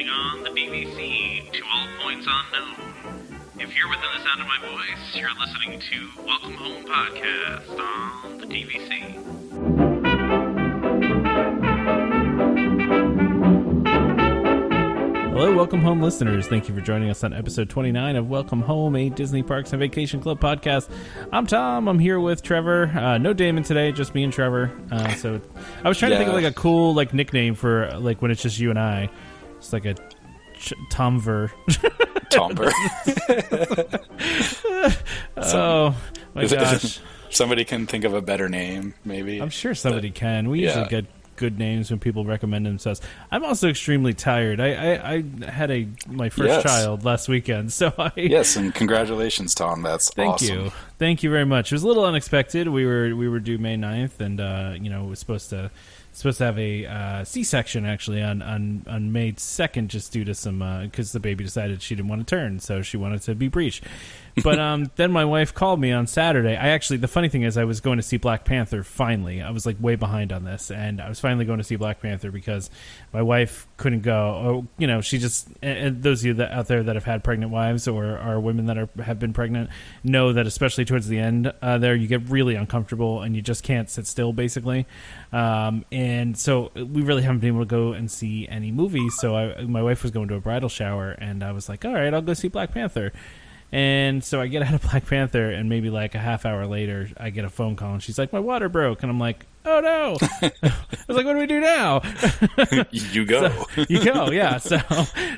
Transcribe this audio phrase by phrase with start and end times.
[0.00, 2.94] broadcasting on the BBC to all points unknown.
[3.58, 8.38] If you're within the sound of my voice, you're listening to Welcome Home Podcast on
[8.38, 9.20] the BBC.
[15.32, 16.46] Hello, welcome home, listeners.
[16.46, 19.80] Thank you for joining us on episode 29 of Welcome Home, a Disney Parks and
[19.80, 20.90] Vacation Club podcast.
[21.32, 21.88] I'm Tom.
[21.88, 22.88] I'm here with Trevor.
[22.88, 24.70] Uh, no Damon today, just me and Trevor.
[24.90, 25.40] Uh, so
[25.82, 28.42] I was trying to think of like a cool like nickname for like when it's
[28.42, 29.10] just you and I.
[29.60, 29.94] It's like a
[30.54, 31.50] ch- Tomver.
[32.30, 32.70] Tomber.
[35.36, 35.96] oh
[36.34, 37.00] my it- gosh!
[37.28, 39.38] Somebody can think of a better name, maybe.
[39.40, 40.48] I'm sure somebody can.
[40.48, 40.88] We usually yeah.
[40.88, 43.00] get good names when people recommend themselves.
[43.30, 44.60] I'm also extremely tired.
[44.60, 46.62] I I, I had a my first Yes.
[46.62, 49.82] child last weekend, so I Yes, and congratulations, Tom.
[49.82, 50.14] That's awesome.
[50.16, 50.64] Thank awesome.
[50.66, 50.72] you.
[50.98, 51.72] Thank you very much.
[51.72, 52.68] It was a little unexpected.
[52.68, 55.70] We were we were due May 9th and uh, you know, was supposed to
[56.20, 60.34] supposed to have a uh, C-section actually on on on May 2nd just due to
[60.34, 60.60] some
[60.92, 63.82] cuz the baby decided she didn't want to turn, so she wanted to be breech.
[64.42, 66.56] But um then my wife called me on Saturday.
[66.56, 69.42] I actually the funny thing is I was going to see Black Panther finally.
[69.42, 72.00] I was like way behind on this and I was finally going to see Black
[72.00, 72.70] Panther because
[73.12, 74.14] my wife couldn't go.
[74.14, 77.24] Oh, you know, she just and- those of you that out there that have had
[77.24, 79.70] pregnant wives or are women that are have been pregnant
[80.04, 83.62] know that especially towards the end uh, there you get really uncomfortable and you just
[83.62, 84.86] can't sit still basically.
[85.32, 89.14] Um, and so we really haven't been able to go and see any movies.
[89.18, 91.92] So I, my wife was going to a bridal shower and I was like, all
[91.94, 93.12] right, I'll go see Black Panther.
[93.72, 97.08] And so I get out of Black Panther, and maybe like a half hour later,
[97.16, 99.80] I get a phone call, and she's like, "My water broke," and I'm like, "Oh
[99.80, 100.72] no!" I
[101.06, 102.02] was like, "What do we do now?"
[102.90, 103.66] You go.
[103.88, 104.58] you go, yeah.
[104.58, 104.78] So,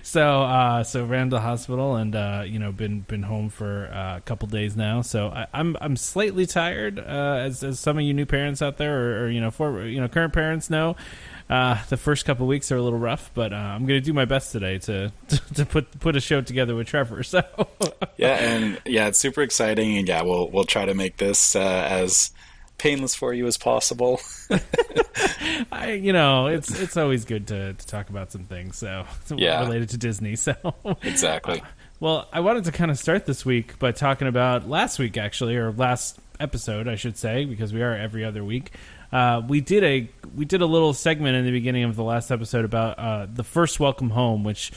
[0.03, 3.91] so, uh, so ran to the hospital, and uh, you know, been been home for
[3.93, 5.03] uh, a couple days now.
[5.03, 8.79] So I, I'm I'm slightly tired, uh, as as some of you new parents out
[8.79, 10.97] there, or, or you know, for you know, current parents know.
[11.53, 14.15] Uh, the first couple weeks are a little rough, but uh, I'm going to do
[14.15, 17.23] my best today to, to to put put a show together with Trevor.
[17.23, 17.43] So
[18.17, 21.61] yeah, and yeah, it's super exciting, and yeah, we'll we'll try to make this uh,
[21.91, 22.31] as
[22.79, 24.19] painless for you as possible.
[25.71, 28.79] I, you know, it's it's always good to, to talk about some things.
[28.79, 29.05] So
[29.37, 29.61] Yeah.
[29.61, 30.37] related to Disney.
[30.37, 30.55] So
[31.03, 31.63] exactly.
[32.01, 35.57] Well, I wanted to kind of start this week by talking about last week, actually,
[35.57, 38.73] or last episode, I should say, because we are every other week.
[39.13, 42.31] Uh, we did a we did a little segment in the beginning of the last
[42.31, 44.73] episode about uh, the first welcome home, which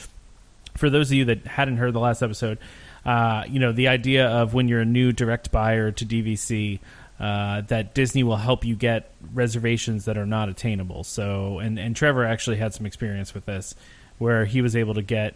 [0.76, 2.58] for those of you that hadn't heard the last episode,
[3.06, 6.80] uh, you know the idea of when you're a new direct buyer to DVC.
[7.18, 11.02] Uh, that Disney will help you get reservations that are not attainable.
[11.02, 13.74] So, and, and Trevor actually had some experience with this,
[14.18, 15.34] where he was able to get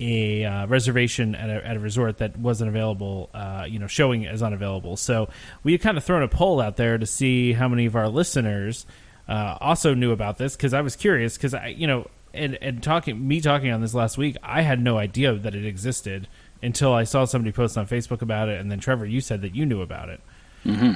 [0.00, 4.26] a uh, reservation at a, at a resort that wasn't available, uh, you know, showing
[4.26, 4.96] as unavailable.
[4.96, 5.28] So
[5.62, 8.08] we had kind of thrown a poll out there to see how many of our
[8.08, 8.86] listeners
[9.28, 12.82] uh, also knew about this because I was curious because I, you know, and and
[12.82, 16.28] talking me talking on this last week, I had no idea that it existed
[16.62, 19.54] until I saw somebody post on Facebook about it, and then Trevor, you said that
[19.54, 20.20] you knew about it.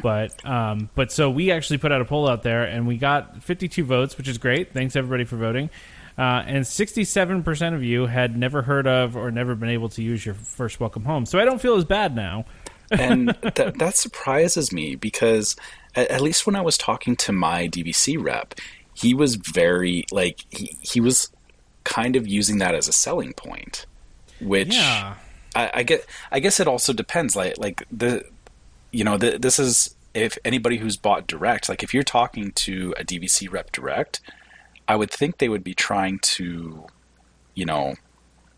[0.03, 3.43] But um, but so we actually put out a poll out there, and we got
[3.43, 4.73] 52 votes, which is great.
[4.73, 5.71] Thanks everybody for voting.
[6.19, 10.25] Uh, and 67% of you had never heard of or never been able to use
[10.27, 11.25] your first welcome home.
[11.25, 12.45] So I don't feel as bad now.
[12.91, 15.57] and that that surprises me because
[15.95, 18.55] at, at least when I was talking to my DVC rep,
[18.93, 21.31] he was very like he, he was
[21.85, 23.87] kind of using that as a selling point,
[24.41, 25.15] which Yeah.
[25.55, 26.07] I, I get.
[26.31, 27.35] I guess it also depends.
[27.35, 28.25] Like like the
[28.91, 32.95] you know the, this is if anybody who's bought direct, like if you're talking to
[32.99, 34.21] a DVC rep direct,
[34.89, 36.87] I would think they would be trying to
[37.55, 37.95] you know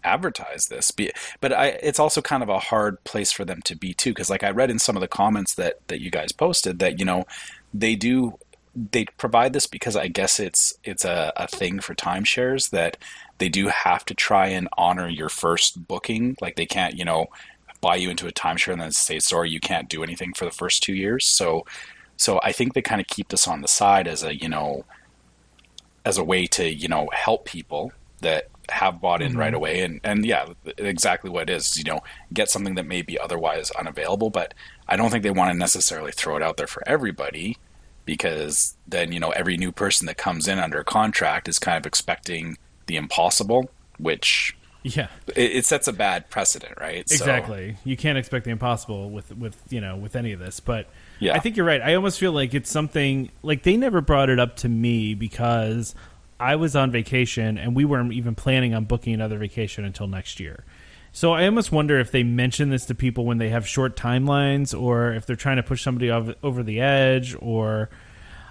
[0.02, 0.92] advertise this
[1.40, 4.28] but I, it's also kind of a hard place for them to be too because
[4.28, 7.06] like i read in some of the comments that that you guys posted that you
[7.06, 7.24] know
[7.72, 8.38] they do
[8.74, 12.98] they provide this because i guess it's it's a, a thing for timeshares that
[13.38, 16.36] they do have to try and honor your first booking.
[16.41, 17.27] Like they can't you know
[17.80, 20.50] buy you into a timeshare and then say sorry you can't do anything for the
[20.50, 21.27] first two years.
[21.27, 21.65] So
[22.16, 24.84] so i think they kind of keep this on the side as a you know
[26.04, 29.56] as a way to you know help people that have bought in right mm-hmm.
[29.56, 30.47] away and and yeah
[30.78, 32.01] exactly what it is you know
[32.33, 34.54] get something that may be otherwise unavailable but
[34.89, 37.59] i don't think they want to necessarily throw it out there for everybody
[38.06, 41.77] because then you know every new person that comes in under a contract is kind
[41.77, 42.56] of expecting
[42.86, 43.68] the impossible
[43.98, 45.09] which Yeah.
[45.28, 47.77] it, it sets a bad precedent right So, Exactly.
[47.84, 50.89] You can't expect the impossible with with you know with any of this, but
[51.19, 51.34] Yeah.
[51.34, 51.81] I think you're right.
[51.81, 55.95] I almost feel like it's something like they never brought it up to me because
[56.39, 60.41] I was on vacation and we weren't even planning on booking another vacation until next
[60.41, 60.65] year.
[61.13, 64.78] So I almost wonder if they mention this to people when they have short timelines
[64.78, 67.89] or if they're trying to push somebody over the edge or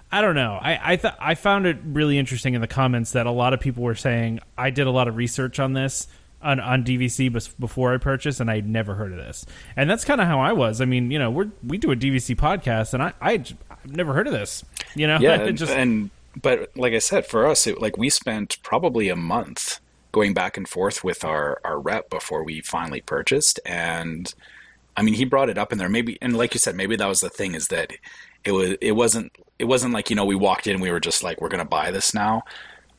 [0.09, 0.57] I don't know.
[0.61, 3.59] I I, th- I found it really interesting in the comments that a lot of
[3.59, 6.07] people were saying I did a lot of research on this
[6.43, 9.45] on, on DVC before I purchased, and I'd never heard of this.
[9.75, 10.81] And that's kind of how I was.
[10.81, 14.13] I mean, you know, we we do a DVC podcast, and I, I have never
[14.13, 14.63] heard of this.
[14.95, 16.09] You know, Yeah, and, just and
[16.41, 19.79] but like I said, for us, it, like we spent probably a month
[20.11, 24.33] going back and forth with our our rep before we finally purchased, and
[24.95, 25.89] I mean, he brought it up in there.
[25.89, 27.93] Maybe, and like you said, maybe that was the thing is that
[28.43, 31.23] it was it wasn't it wasn't like you know we walked in we were just
[31.23, 32.43] like we're gonna buy this now.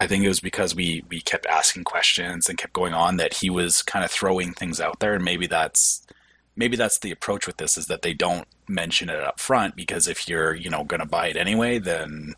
[0.00, 3.34] I think it was because we we kept asking questions and kept going on that
[3.34, 6.06] he was kind of throwing things out there, and maybe that's
[6.56, 10.08] maybe that's the approach with this is that they don't mention it up front because
[10.08, 12.34] if you're you know gonna buy it anyway, then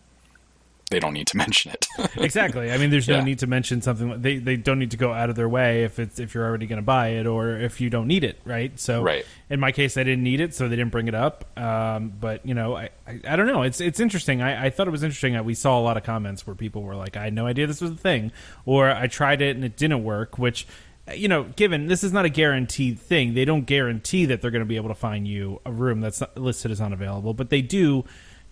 [0.91, 1.87] they don't need to mention it.
[2.17, 2.71] exactly.
[2.71, 3.25] I mean, there's no Yeah.
[3.25, 4.21] need to mention something.
[4.23, 6.67] They they don't need to go out of their way if it's if you're already
[6.67, 8.79] going to buy it or if you don't need it, right?
[8.79, 9.25] So, Right.
[9.51, 11.45] in my case, I didn't need it, so they didn't bring it up.
[11.59, 13.63] Um, but you know, I, I I don't know.
[13.63, 14.43] It's it's interesting.
[14.43, 16.83] I, I thought it was interesting that we saw a lot of comments where people
[16.83, 18.31] were like, "I had no idea this was a thing,"
[18.65, 20.67] or "I tried it and it didn't work," which.
[21.15, 24.59] You know, given this is not a guaranteed thing, they don't guarantee that they're going
[24.65, 28.05] to be able to find you a room that's listed as unavailable, but they do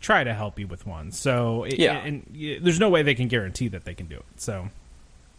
[0.05, 1.11] try to help you with one.
[1.11, 1.97] So, it- Yeah.
[1.97, 2.25] and
[2.63, 4.27] there's no way they can guarantee that they can do it.
[4.37, 4.69] So,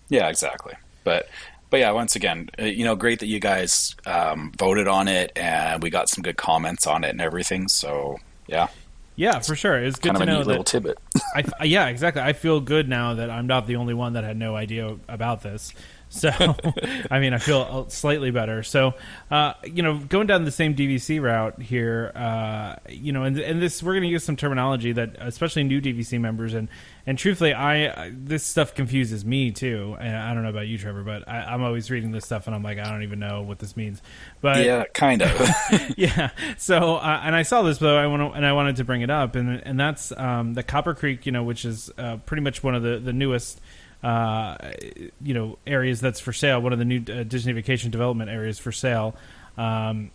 [0.10, 0.74] Yeah, exactly.
[1.04, 1.28] But
[1.72, 5.32] but yeah, once again, uh, you know, great that you guys um, voted on it
[5.36, 7.68] and we got some good comments on it and everything.
[7.68, 8.18] So
[8.48, 8.68] yeah,
[9.16, 10.98] yeah, for sure, it's good kind of to a know neat little tidbit.
[11.36, 12.22] I, yeah, exactly.
[12.22, 15.42] I feel good now that I'm not the only one that had no idea about
[15.42, 15.74] this.
[16.16, 16.30] So,
[17.12, 18.64] I mean, I feel slightly better.
[18.64, 18.94] So,
[19.30, 23.62] uh, you know, going down the same DVC route here, uh, you know, and, and
[23.62, 26.70] this we're going to use some terminology that, especially new DVC members, and
[27.08, 29.96] and truthfully, I, this stuff confuses me too.
[30.00, 32.56] And I don't know about you, Trevor, but I, I'm always reading this stuff and
[32.56, 34.02] I'm like, I don't even know what this means.
[34.42, 35.52] But yeah, kind of.
[35.98, 36.32] yeah.
[36.58, 39.02] So, uh, and I saw this though, I want to, and I wanted to bring
[39.02, 42.42] it up, and and that's um, the Copper Creek, you know, which is uh, pretty
[42.42, 43.62] much one of the the newest.
[44.06, 44.72] Uh,
[45.20, 46.62] you know, areas that's for sale.
[46.62, 49.16] One of the new uh, Disney Vacation Development areas for sale.
[49.58, 50.12] Um,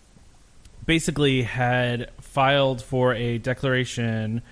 [0.86, 4.42] basically, had filed for a declaration,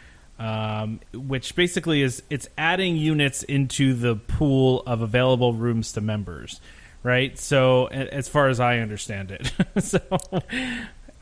[0.40, 6.60] um, which basically is it's adding units into the pool of available rooms to members
[7.02, 7.38] right?
[7.38, 9.52] So, a- as far as I understand it,
[9.82, 10.00] so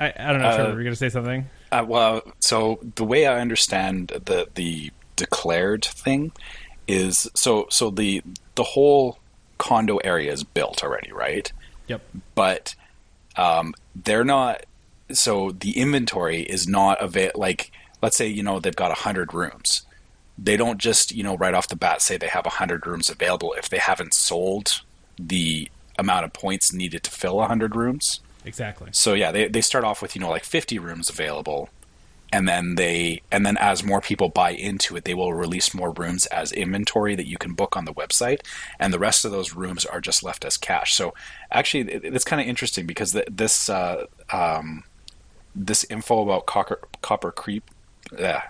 [0.00, 0.48] I, I don't know.
[0.48, 1.48] Uh, Trevor, were you going to say something?
[1.70, 6.32] Uh, well, so the way I understand the the declared thing
[6.88, 8.22] is so so the
[8.54, 9.18] the whole
[9.58, 11.50] condo area is built already, right?
[11.88, 12.02] Yep.
[12.34, 12.74] But
[13.36, 14.64] um, they're not.
[15.12, 17.40] So the inventory is not available.
[17.40, 17.70] Like,
[18.02, 19.82] let's say you know they've got hundred rooms.
[20.38, 23.54] They don't just you know right off the bat say they have hundred rooms available
[23.54, 24.82] if they haven't sold
[25.18, 28.20] the amount of points needed to fill hundred rooms.
[28.44, 28.88] Exactly.
[28.92, 31.68] So yeah, they they start off with you know like 50 rooms available,
[32.32, 35.92] and then they and then as more people buy into it, they will release more
[35.92, 38.40] rooms as inventory that you can book on the website,
[38.78, 40.94] and the rest of those rooms are just left as cash.
[40.94, 41.14] So
[41.50, 44.84] actually, it, it's kind of interesting because this uh, um,
[45.54, 47.62] this info about Copper Copper Creek,
[48.18, 48.40] uh,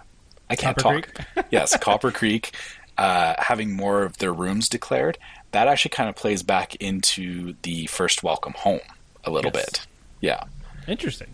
[0.49, 1.47] I can't Copper talk.
[1.51, 2.55] yes, Copper Creek
[2.99, 5.19] uh, having more of their rooms declared.
[5.53, 8.81] That actually kind of plays back into the first welcome home
[9.25, 9.65] a little Yes.
[9.65, 9.87] bit.
[10.21, 10.45] Yeah.
[10.89, 11.29] Interesting.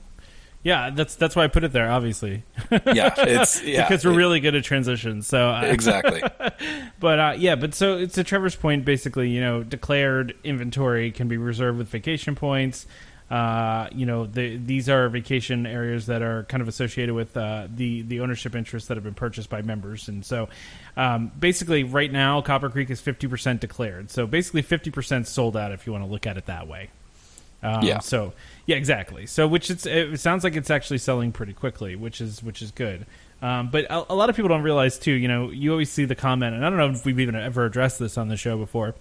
[0.64, 1.90] Yeah, that's that's why I put it there.
[1.90, 5.26] Obviously, yeah, it's yeah, because we're it- really good at transitions.
[5.26, 6.23] So, uh, exactly.
[7.00, 8.85] but uh, yeah, but so it's to Trevor's point.
[8.85, 12.87] Basically, you know, declared inventory can be reserved with vacation points.
[13.28, 17.66] Uh, you know, the, these are vacation areas that are kind of associated with uh,
[17.75, 20.49] the the ownership interests that have been purchased by members, and so
[20.97, 24.11] um, basically, right now, Copper Creek is fifty percent declared.
[24.11, 26.90] So basically, fifty percent sold out if you want to look at it that way.
[27.62, 28.00] Um, Yeah.
[28.00, 28.33] So
[28.66, 29.26] yeah, exactly.
[29.26, 32.71] So which it's it sounds like it's actually selling pretty quickly, which is which is
[32.71, 33.07] good.
[33.40, 35.12] Um, but a, a lot of people don't realize too.
[35.12, 37.64] You know, you always see the comment, and I don't know if we've even ever
[37.64, 38.95] addressed this on the show before.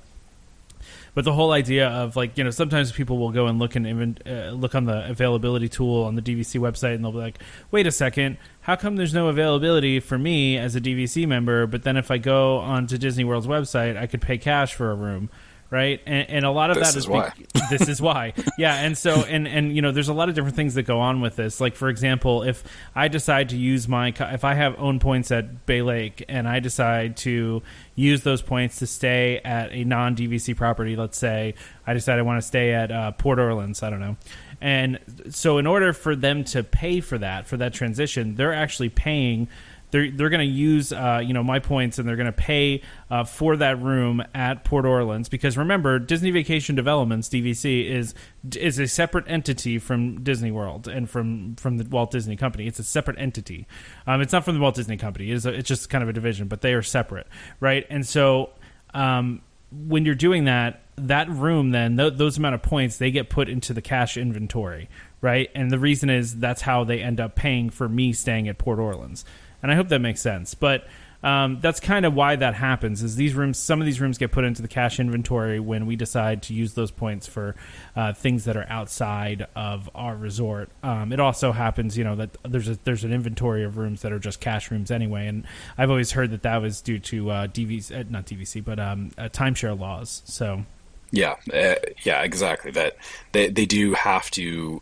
[1.13, 3.85] But the whole idea of like you know sometimes people will go and look and
[3.85, 7.39] even uh, look on the availability tool on the DVC website and they'll be like,
[7.69, 11.67] wait a second, how come there's no availability for me as a DVC member?
[11.67, 14.95] But then if I go onto Disney World's website, I could pay cash for a
[14.95, 15.29] room,
[15.71, 16.01] right?
[16.05, 18.75] And, and a lot of This that is is this is why, yeah.
[18.75, 21.21] And so and and you know there's a lot of different things that go on
[21.21, 21.59] with this.
[21.59, 22.63] Like for example, if
[22.93, 26.59] I decide to use my if I have own points at Bay Lake and I
[26.59, 27.63] decide to
[27.95, 31.55] use those points to stay at a non DVC property, let's say
[31.87, 34.17] I decide I want to stay at uh, Port Orleans, I don't know.
[34.59, 34.99] And
[35.31, 39.47] so in order for them to pay for that for that transition, they're actually paying
[39.91, 42.81] they're they're going to use uh, you know my points and they're going to pay
[43.09, 48.13] uh, for that room at Port Orleans because remember Disney Vacation Developments DVC is
[48.55, 52.67] is a separate entity from Disney World and from from the Walt Disney Company.
[52.67, 53.67] It's a separate entity.
[54.07, 55.31] Um, it's not from the Walt Disney Company.
[55.31, 57.27] It's a, it's just kind of a division, but they are separate,
[57.59, 57.85] right?
[57.89, 58.51] And so
[58.93, 63.29] um, when you're doing that, that room then th- those amount of points they get
[63.29, 64.89] put into the cash inventory,
[65.21, 65.49] right?
[65.55, 68.79] And the reason is that's how they end up paying for me staying at Port
[68.79, 69.25] Orleans.
[69.61, 70.53] And I hope that makes sense.
[70.53, 70.87] But
[71.23, 73.03] um, that's kind of why that happens.
[73.03, 73.57] Is these rooms?
[73.57, 76.73] Some of these rooms get put into the cash inventory when we decide to use
[76.73, 77.55] those points for
[77.95, 80.69] uh, things that are outside of our resort.
[80.81, 84.11] Um, it also happens, you know, that there's a, there's an inventory of rooms that
[84.11, 85.27] are just cash rooms anyway.
[85.27, 85.45] And
[85.77, 89.11] I've always heard that that was due to uh, DVC, uh, not DVC, but um,
[89.17, 90.23] uh, timeshare laws.
[90.25, 90.65] So
[91.11, 92.71] Yeah, uh, yeah, exactly.
[92.71, 92.95] That
[93.33, 94.81] they they do have to.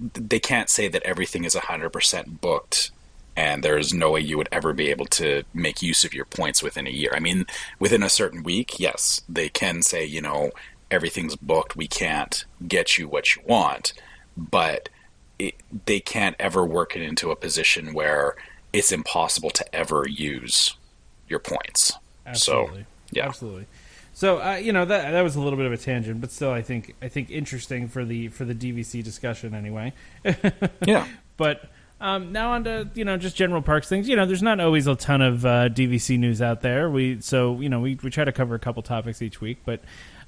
[0.00, 2.90] They can't say that everything is hundred percent booked,
[3.38, 6.60] and there's no way you would ever be able to make use of your points
[6.60, 7.12] within a year.
[7.14, 7.46] I mean,
[7.78, 10.50] within a certain week, yes, they can say, you know,
[10.90, 11.76] everything's booked.
[11.76, 13.92] We can't get you what you want,
[14.36, 14.88] but
[15.38, 15.54] it,
[15.86, 18.34] they can't ever work it into a position where
[18.72, 20.74] it's impossible to ever use
[21.28, 21.92] your points.
[22.26, 22.80] Absolutely.
[22.80, 23.28] So, yeah.
[23.28, 23.66] absolutely.
[24.14, 26.50] So uh, you know that that was a little bit of a tangent, but still,
[26.50, 29.92] I think I think interesting for the for the DVC discussion anyway.
[30.84, 31.06] Yeah.
[31.36, 34.08] But um, now on to you know just general parks things.
[34.08, 36.88] You know, there's not always a ton of uh, DVC news out there.
[36.90, 39.80] We so you know we we try to cover a couple topics each week, but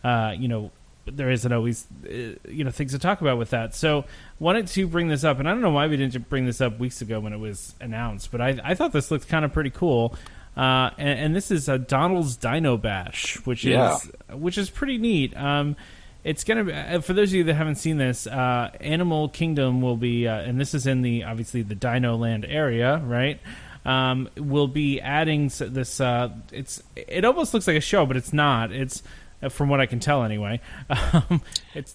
[0.05, 0.71] uh, you know
[1.07, 2.09] there isn't always uh,
[2.49, 3.75] you know things to talk about with that.
[3.75, 4.05] So
[4.39, 6.79] wanted to bring this up, and I don't know why we didn't bring this up
[6.79, 9.71] weeks ago when it was announced, but I I thought this looked kind of pretty
[9.71, 10.15] cool.
[10.57, 13.95] Uh, and, and this is a Donald's Dino Bash, which Yeah.
[13.97, 15.35] is which is pretty neat.
[15.37, 15.77] Um,
[16.25, 18.27] it's gonna be uh, for those of you that haven't seen this.
[18.27, 22.45] Uh, Animal Kingdom will be, uh, and this is in the obviously the Dino Land
[22.49, 23.41] area, right?
[23.85, 26.01] Um, will be adding this.
[26.01, 28.73] Uh, it's it almost looks like a show, but it's not.
[28.73, 29.03] It's
[29.43, 30.61] uh, from what I can tell anyway.
[31.13, 31.43] Um,
[31.75, 31.95] it's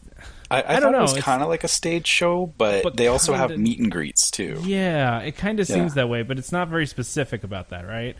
[0.51, 2.83] I, I, I don't know, it was it's- kind of like a stage show, but,
[2.83, 4.61] But they also have kinda- meet and greets too.
[4.63, 5.75] Yeah, it kind of Yeah.
[5.75, 8.15] seems that way, but it's not very specific about that, right?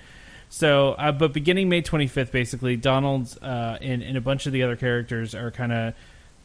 [0.55, 4.63] So, uh, but beginning May 25th, basically, Donald uh, and, and a bunch of the
[4.63, 5.93] other characters are kind of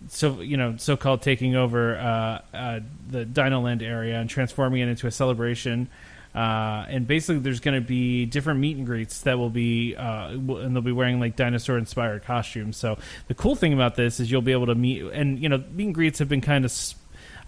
[0.09, 4.89] so you know so-called taking over uh, uh, the Dino Land area and transforming it
[4.89, 5.89] into a celebration.
[6.35, 10.31] Uh, and basically, there's going to be different meet and greets that will be, uh,
[10.31, 12.77] and they'll be wearing like dinosaur-inspired costumes.
[12.77, 12.99] So
[13.29, 15.85] the cool thing about this is you'll be able to meet, and you know, meet
[15.85, 16.73] and greets have been kind of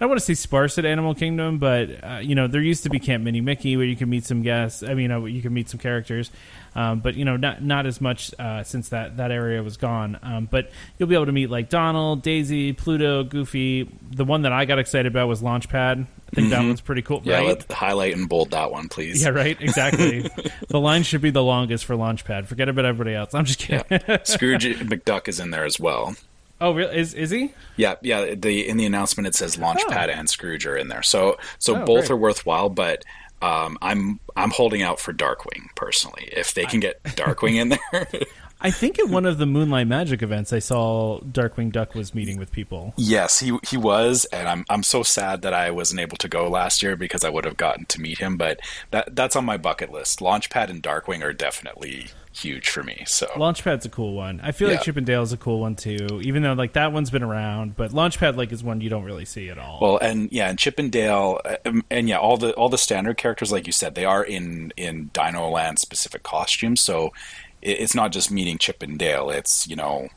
[0.02, 2.82] I don't want to say sparse at Animal Kingdom, but uh, you know there used
[2.82, 4.82] to be Camp Minnie-Mickey where you can meet some guests.
[4.82, 6.32] I mean, you, you can meet some characters,
[6.74, 10.18] um, but you know not not as much uh, since that that area was gone.
[10.24, 13.88] Um, but you'll be able to meet like Donald, Daisy, Pluto, Goofy.
[14.10, 16.04] The one that I got excited about was Launchpad.
[16.04, 17.22] I think that one's pretty cool.
[17.22, 17.46] Yeah, right?
[17.46, 19.22] let's highlight and bold that one, please.
[19.22, 19.56] yeah, right.
[19.60, 20.28] Exactly.
[20.68, 22.46] the line should be the longest for Launchpad.
[22.46, 23.34] Forget about everybody else.
[23.34, 23.84] I'm just kidding.
[24.24, 26.16] Scrooge McDuck is in there as well.
[26.62, 26.96] Oh, really?
[26.96, 27.52] Is is he?
[27.76, 28.34] Yeah, yeah.
[28.34, 31.84] The in the announcement it says Launchpad and Scrooge are in there, so so Oh,
[31.84, 32.10] both great.
[32.12, 32.68] are worthwhile.
[32.70, 33.04] But
[33.42, 36.28] um, I'm I'm holding out for Darkwing personally.
[36.32, 38.08] If they can get Darkwing in there,
[38.64, 42.38] I think at one of the Moonlight Magic events, I saw Darkwing Duck was meeting
[42.38, 42.94] with people.
[42.96, 46.48] yes, he he was, and I'm I'm so sad that I wasn't able to go
[46.48, 48.36] last year because I would have gotten to meet him.
[48.36, 48.60] But
[48.92, 50.20] that that's on my bucket list.
[50.20, 53.04] Launchpad and Darkwing are definitely huge for me.
[53.06, 54.40] So Launchpad's a cool one.
[54.42, 54.82] I feel like Yeah.
[54.84, 57.90] Chip 'n' Dale's a cool one too, even though like that one's been around, but
[57.92, 59.78] Launchpad like is one you don't really see at all.
[59.80, 63.16] Well, and yeah, and Chip 'n' Dale, um, and yeah, all the all the standard
[63.18, 66.80] characters, like you said, they are in in Dino Land specific costumes.
[66.80, 67.12] So
[67.60, 70.08] it, it's not just meeting Chip 'n' Dale; it's you know,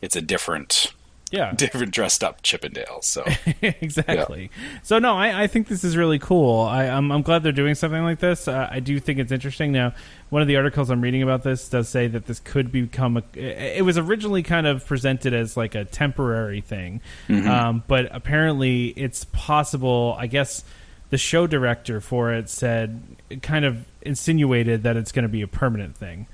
[0.00, 0.92] it's a different
[1.32, 3.00] yeah, different dressed up Chip 'n' Dale.
[3.00, 3.24] So
[3.62, 4.50] exactly.
[4.82, 6.60] So no, I, I think this is really cool.
[6.60, 8.46] I, I'm, I'm glad they're doing something like this.
[8.46, 9.72] Uh, I do think it's interesting.
[9.72, 9.94] Now,
[10.28, 13.22] one of the articles I'm reading about this does say that this could become a.
[13.34, 19.24] It was originally kind of presented as like a temporary thing, um, but apparently it's
[19.24, 20.14] possible.
[20.18, 20.64] I guess
[21.08, 23.02] the show director for it said,
[23.40, 26.26] kind of insinuated that it's going to be a permanent thing.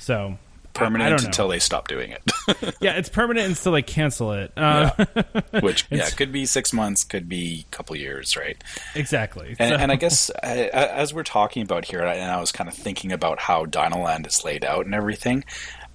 [0.00, 0.38] So.
[0.76, 2.22] I- I permanent until they stop doing it.
[2.80, 4.52] yeah, it's permanent until they cancel it.
[4.56, 4.90] Uh,
[5.60, 8.56] Which yeah, could be six months, could be a couple years, right?
[8.94, 9.54] Exactly.
[9.58, 12.68] And, So- and I guess uh, as we're talking about here, and I was kind
[12.68, 15.44] of thinking about how Dinoland is laid out and everything.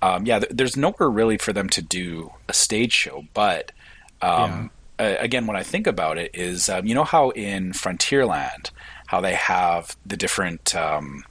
[0.01, 3.25] Um, yeah, th- there's nowhere really for them to do a stage show.
[3.33, 3.74] But
[4.21, 8.71] um, uh, again, when I think about it, is um, you know how in Frontierland,
[9.07, 11.25] how they have the different um,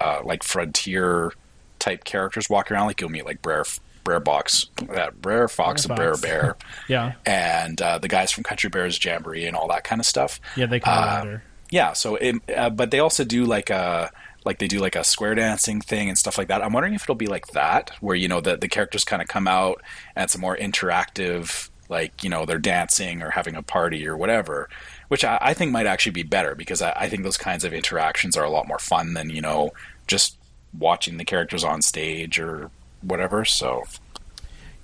[0.00, 1.32] uh, like frontier
[1.80, 3.64] type characters walking around, like you'll meet like Brer
[4.04, 6.30] Brer Box, that Brer Fox, Brer and Brer.
[6.30, 6.56] Bear,
[6.88, 10.40] yeah, and uh, the guys from Country Bears Jamboree and all that kind of stuff.
[10.56, 11.42] yeah, they come Uh, under.
[11.70, 14.10] Yeah, so it, uh, but they also do like a
[14.44, 16.62] like they do like a square dancing thing and stuff like that.
[16.62, 19.28] I'm wondering if it'll be like that, where you know the the characters kind of
[19.28, 19.80] come out
[20.16, 24.16] and it's a more interactive, like you know they're dancing or having a party or
[24.16, 24.68] whatever,
[25.08, 27.72] which I, I think might actually be better because I, I think those kinds of
[27.72, 29.70] interactions are a lot more fun than you know
[30.06, 30.38] just
[30.78, 32.70] watching the characters on stage or
[33.02, 33.44] whatever.
[33.44, 33.84] So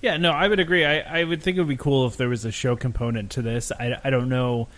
[0.00, 0.84] Yeah, no, I would agree.
[0.84, 3.42] I, I would think it would be cool if there was a show component to
[3.42, 3.72] this.
[3.72, 4.68] I, I don't know.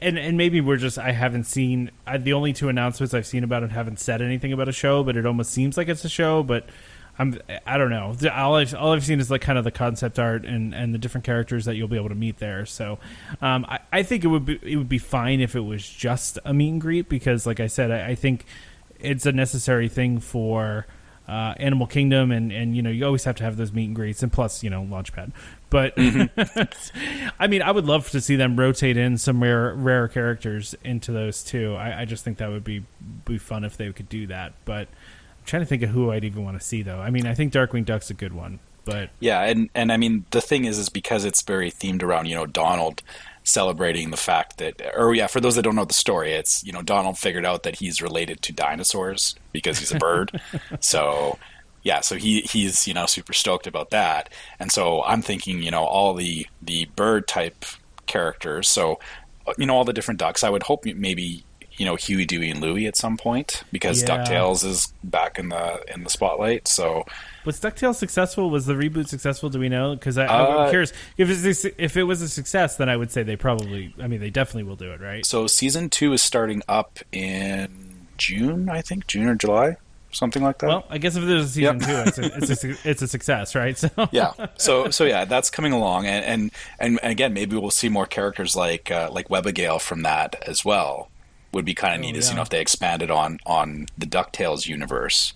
[0.00, 3.42] And and maybe we're just I haven't seen I, the only two announcements I've seen
[3.42, 6.08] about it haven't said anything about a show, but it almost seems like it's a
[6.08, 6.44] show.
[6.44, 6.68] But
[7.18, 8.14] I'm I don't know.
[8.32, 10.98] All I've all I've seen is like kind of the concept art and, and the
[10.98, 12.64] different characters that you'll be able to meet there.
[12.64, 12.98] So
[13.40, 16.38] um, I, I think it would be it would be fine if it was just
[16.44, 18.46] a meet and greet because like I said I, I think
[19.02, 20.86] it's a necessary thing for
[21.28, 23.96] uh, Animal Kingdom, and and you know you always have to have those meet and
[23.96, 25.32] greets, and plus you know Launchpad.
[25.70, 25.94] But
[27.38, 31.12] I mean, I would love to see them rotate in some rare rare characters into
[31.12, 31.74] those too.
[31.74, 32.84] I, I just think that would be
[33.24, 34.54] be fun if they could do that.
[34.64, 37.00] But I'm trying to think of who I'd even want to see though.
[37.00, 40.26] I mean, I think Darkwing Duck's a good one, but Yeah, and and I mean
[40.30, 43.02] the thing is, is because it's very themed around you know Donald
[43.44, 46.72] celebrating the fact that, or yeah, for those that don't know the story, it's you
[46.72, 50.40] know Donald figured out that he's related to dinosaurs because he's a bird.
[50.80, 51.38] so
[51.82, 55.70] yeah, so he he's you know super stoked about that, and so I'm thinking you
[55.70, 57.64] know all the the bird type
[58.06, 58.68] characters.
[58.68, 59.00] So
[59.58, 60.44] you know all the different ducks.
[60.44, 61.44] I would hope maybe
[61.76, 64.24] you know Huey, Dewey, and Louie at some point because Yeah.
[64.24, 66.68] Ducktales is back in the in the spotlight.
[66.68, 67.04] So
[67.44, 68.50] Was DuckTales successful?
[68.50, 69.48] Was the reboot successful?
[69.50, 69.94] Do we know?
[69.94, 70.92] Because I'm Uh, curious.
[71.16, 73.94] If if it was a success, then I would say they probably.
[74.00, 75.24] I mean, they definitely will do it, right?
[75.26, 79.76] So season two is starting up in June, I think, June or July,
[80.12, 80.68] something like that.
[80.68, 81.88] Well, I guess if there's a season Yep.
[81.88, 83.76] two, it's a, it's a it's a success, right?
[83.76, 84.32] So yeah.
[84.56, 86.24] So so yeah, that's coming along, and
[86.78, 90.64] and and again, maybe we'll see more characters like uh, like Webbigail from that as
[90.64, 91.08] well.
[91.52, 94.06] Would be kind of Oh, neat, is you know if they expanded on on the
[94.06, 95.34] Ducktales universe.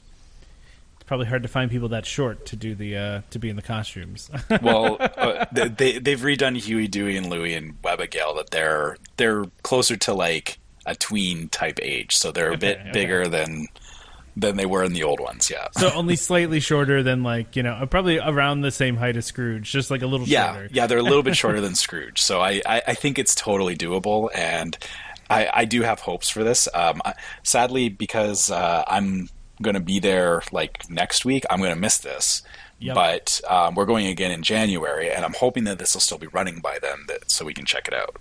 [1.06, 3.62] Probably hard to find people that short to do the uh, to be in the
[3.62, 4.30] costumes.
[4.62, 9.44] Well, uh, they they- they've redone Huey, Dewey, and Louie and Webbigail that they're they're
[9.62, 12.90] closer to like a tween type age, so they're a Okay, bit okay.
[12.92, 13.66] bigger than
[14.38, 15.50] than they were in the old ones.
[15.50, 15.68] Yeah.
[15.78, 19.70] so only slightly shorter than like you know probably around the same height as Scrooge,
[19.72, 20.68] just like a little yeah, shorter.
[20.72, 23.76] yeah, they're a little bit shorter than Scrooge, so I, I, I think it's totally
[23.76, 24.76] doable, and
[25.30, 26.68] I, I do have hopes for this.
[26.74, 29.28] Um, I- sadly, because uh, I'm
[29.62, 32.42] going to be there like next week, I'm going to miss this.
[32.78, 32.94] Yep.
[32.94, 36.26] But um, we're going again in January, and I'm hoping that this will still be
[36.26, 38.16] running by then, that, so we can check it out.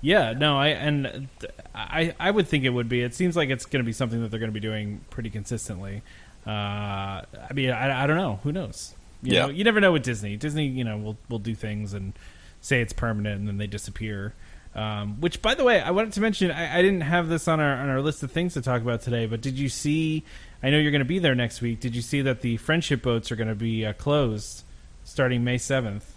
[0.00, 1.28] Yeah, no, I and
[1.74, 3.02] I I would think it would be.
[3.02, 5.30] It seems like it's going to be something that they're going to be doing pretty
[5.30, 6.02] consistently.
[6.46, 8.40] Uh, I mean, I, I don't know.
[8.42, 8.94] Who knows?
[9.22, 9.42] You Yeah.
[9.46, 10.36] know, you never know with Disney.
[10.36, 12.12] Disney, you know, will will do things and
[12.60, 14.34] say it's permanent, and then they disappear.
[14.74, 16.50] Um, which, by the way, I wanted to mention.
[16.50, 19.02] I, I didn't have this on our on our list of things to talk about
[19.02, 20.24] today, but did you see?
[20.64, 21.80] I know you're going to be there next week.
[21.80, 24.64] Did you see that the friendship boats are going to be uh, closed
[25.04, 26.16] starting May seventh?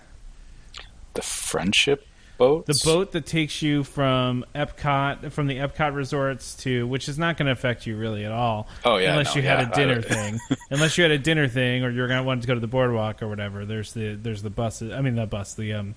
[1.16, 2.08] The friendship
[2.38, 2.82] boats.
[2.82, 7.36] The boat that takes you from Epcot, from the Epcot resorts to, which is not
[7.36, 8.70] going to affect you really at all.
[8.86, 10.40] Oh, yeah, unless no, you had yeah, a dinner thing.
[10.72, 12.68] unless you had a dinner thing, or you're going to want to go to the
[12.68, 13.66] boardwalk or whatever.
[13.66, 14.94] There's the there's the buses.
[14.94, 15.96] I mean, the bus, the um,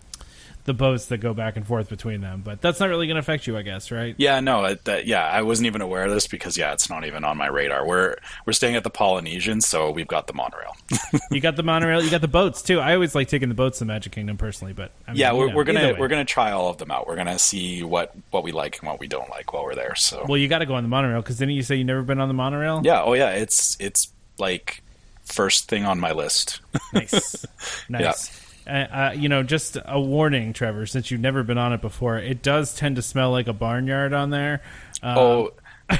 [0.65, 2.43] the boats that go back and forth between them.
[2.45, 4.15] But that's not really going to affect you, I guess, right?
[4.19, 7.05] Yeah, no, it, that, yeah, I wasn't even aware of this because yeah, it's not
[7.05, 7.87] even on my radar.
[7.87, 10.77] We're we're staying at the Polynesian, so we've got the monorail.
[11.31, 12.81] You got the monorail, you got the boats too.
[12.81, 15.49] I always like taking the boats to Magic Kingdom personally, but I mean, yeah, we're,
[15.49, 17.07] know, we're gonna we're gonna try all of them out.
[17.07, 19.95] We're gonna see what what we like and what we don't like while we're there.
[19.95, 22.03] So Well, you got to go on the monorail because didn't you say you never
[22.03, 22.81] been on the monorail?
[22.85, 24.83] yeah, oh yeah, it's it's like
[25.25, 26.61] first thing on my list.
[26.93, 27.47] Nice,
[27.89, 28.29] nice.
[28.29, 32.19] Uh, uh, you know, just a warning, Trevor, since you've never been on it before,
[32.19, 34.63] it does tend to smell like a barnyard on there.
[35.03, 35.51] Um, oh,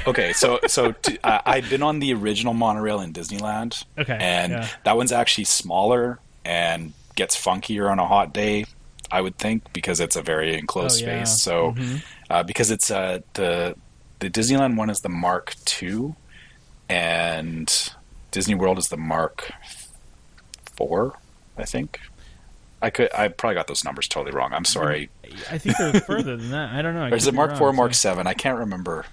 [0.07, 0.33] okay.
[0.33, 3.83] So so t- I I've been on the original monorail in Disneyland.
[3.97, 4.67] Okay, and yeah.
[4.83, 8.65] that one's actually smaller and gets funkier on a hot day.
[9.11, 11.23] I would think because it's a very enclosed Oh, yeah.
[11.25, 11.41] space.
[11.41, 12.01] So Mhm.
[12.29, 13.75] uh, because it's uh, the
[14.19, 16.13] the Disneyland one is the Mark II,
[16.87, 17.91] and
[18.31, 19.51] Disney World is the Mark
[20.75, 21.17] Four,
[21.57, 21.99] I think.
[22.81, 24.53] I could I probably got those numbers totally wrong.
[24.53, 25.09] I'm sorry.
[25.49, 26.73] I think they're further than that.
[26.73, 27.03] I don't know.
[27.03, 28.27] I Or is it Mark Four or Mark Seven?
[28.27, 29.05] I can't remember.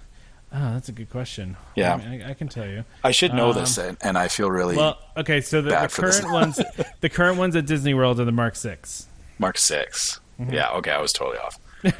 [0.50, 1.58] Oh, that's a good question.
[1.74, 1.94] Yeah.
[1.94, 2.84] I, mean, I, I can tell you.
[3.04, 5.88] I should know Um, this, and, and I feel really Well, okay, so the, the
[5.88, 6.58] current ones,
[7.02, 9.08] the current ones at Disney World are the Mark Six.
[9.38, 11.58] Mark 6 Yeah, okay, I was totally off.
[11.84, 11.90] Or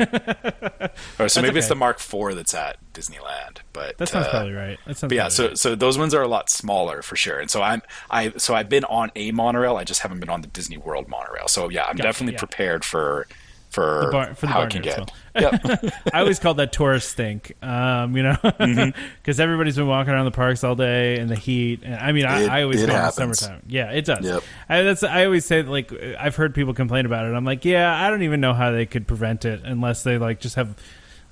[1.19, 4.53] That's so maybe it's the Mark Four that's at Disneyland, but That sounds uh, probably
[4.53, 4.79] right.
[4.87, 7.39] That sounds But yeah, probably so so those ones are a lot smaller for sure.
[7.39, 9.77] And so I'm I so I've been on a monorail.
[9.77, 11.49] I just haven't been on the Disney World monorail.
[11.49, 12.39] So yeah, I'm Gotcha, definitely yeah.
[12.41, 13.27] prepared for
[13.71, 14.95] for, The bar- for the how it can get.
[14.95, 15.07] smell.
[15.39, 15.95] Yep.
[16.15, 19.41] I always call that tourist stink, um, you know, because Mm-hmm.
[19.41, 21.83] everybody's been walking around the parks all day in the heat.
[21.85, 23.39] And I mean, I, It- I always it go in the happens.
[23.41, 23.63] summertime.
[23.69, 24.25] Yeah, it does.
[24.25, 24.43] Yep.
[24.69, 27.35] I, that's I always say like I've heard people complain about it.
[27.35, 30.41] I'm like, yeah, I don't even know how they could prevent it unless they like
[30.41, 30.75] just have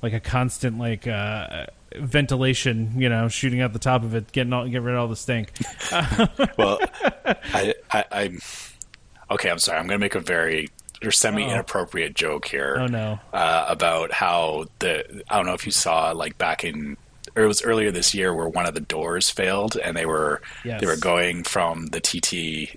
[0.02, 1.66] like a constant like uh,
[1.98, 5.08] ventilation, you know, shooting out the top of it, getting all get rid of all
[5.08, 5.52] the stink.
[6.58, 6.78] well,
[7.54, 8.38] I, I, I'm
[9.30, 9.50] okay.
[9.50, 9.78] I'm sorry.
[9.78, 10.68] I'm going to make a very
[11.06, 12.76] or semi inappropriate joke here.
[12.80, 13.18] Oh, no.
[13.32, 16.96] Uh, about how the I don't know if you saw like back in
[17.34, 20.40] or it was earlier this year where one of the doors failed and they were
[20.64, 20.80] Yes.
[20.80, 22.76] they were going from the TTC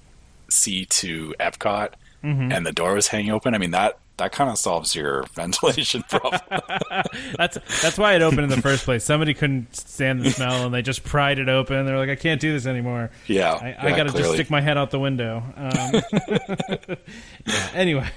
[0.89, 2.51] to Epcot Mm-hmm.
[2.51, 3.55] and the door was hanging open.
[3.55, 6.39] I mean that that kind of solves your ventilation problem.
[7.37, 9.03] That's that's why it opened in the first place.
[9.03, 11.85] Somebody couldn't stand the smell and they just pried it open.
[11.85, 13.09] They're like, I can't do this anymore.
[13.27, 15.43] yeah, I, I yeah, got to just stick my head out the window.
[15.55, 16.01] Um,
[17.45, 18.09] yeah, anyway,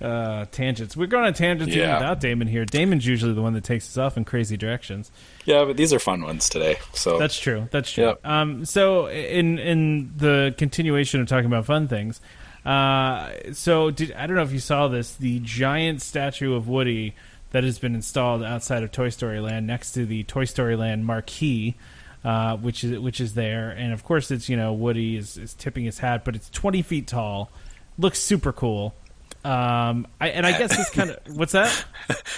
[0.00, 0.96] uh, tangents.
[0.96, 1.98] We're going on tangents even Yeah.
[1.98, 2.64] without Damon here.
[2.64, 5.10] Damon's usually the one that takes us off in crazy directions.
[5.44, 6.76] Yeah, but these are fun ones today.
[6.94, 7.68] So That's true.
[7.70, 8.04] That's true.
[8.04, 8.26] Yep.
[8.26, 12.20] Um, so in in the continuation of talking about fun things,
[12.64, 15.14] uh, so did, I don't know if you saw this.
[15.14, 17.14] The giant statue of Woody
[17.52, 21.06] that has been installed outside of Toy Story Land, next to the Toy Story Land
[21.06, 21.76] marquee.
[22.22, 25.54] Uh, which is which is there, and of course it's you know Woody is, is
[25.54, 27.50] tipping his hat, but it's twenty feet tall,
[27.96, 28.94] looks super cool.
[29.42, 31.84] Um, I, and I guess it's kind of what's that?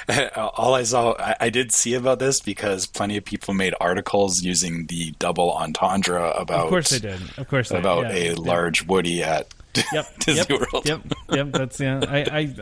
[0.57, 4.41] all I saw, I, I did see about this because plenty of people made articles
[4.43, 7.21] using the double entendre about Of course they did.
[7.37, 9.53] Of course they about yeah, a large Woody at
[9.93, 10.19] Yep.
[10.19, 10.87] Disney yep, World.
[10.89, 11.01] Yep.
[11.31, 11.47] Yep.
[11.53, 12.01] That's yeah.
[12.07, 12.55] I, I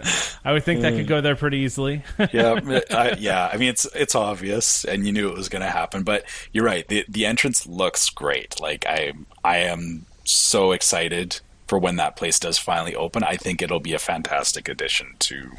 [0.44, 2.02] I would think that could go there pretty easily.
[2.32, 3.50] yeah, I, yeah.
[3.52, 6.02] I mean, it's it's obvious, and you knew it was going to happen.
[6.04, 6.86] But you're right.
[6.86, 8.60] the The entrance looks great.
[8.60, 9.12] Like I,
[9.44, 13.24] I am so excited for when that place does finally open.
[13.24, 15.50] I think it'll be a fantastic addition to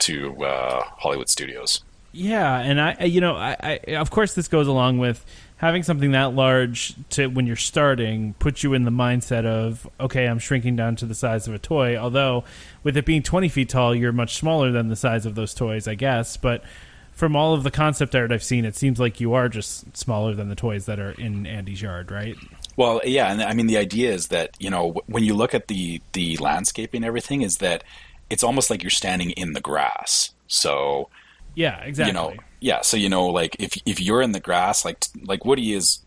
[0.00, 1.82] to uh, Hollywood Studios.
[2.12, 5.24] yeah, and I, I- you know, I, I of course this goes along with
[5.62, 10.26] having something that large to when you're starting puts you in the mindset of okay,
[10.26, 11.96] I'm shrinking down to the size of a toy.
[11.96, 12.44] Although
[12.82, 15.86] with it being 20 feet tall, you're much smaller than the size of those toys,
[15.86, 16.36] I guess.
[16.36, 16.64] But
[17.12, 20.34] from all of the concept art I've seen, it seems like you are just smaller
[20.34, 22.36] than the toys that are in Andy's yard, right?
[22.76, 25.68] Well, yeah, and I mean the idea is that you know when you look at
[25.68, 27.84] the the landscaping and everything, is that
[28.28, 30.32] it's almost like you're standing in the grass.
[30.48, 31.08] So
[31.54, 32.08] Yeah, exactly.
[32.10, 32.80] you know, yeah.
[32.82, 36.00] So you know, like if if you're in the grass, like like Woody is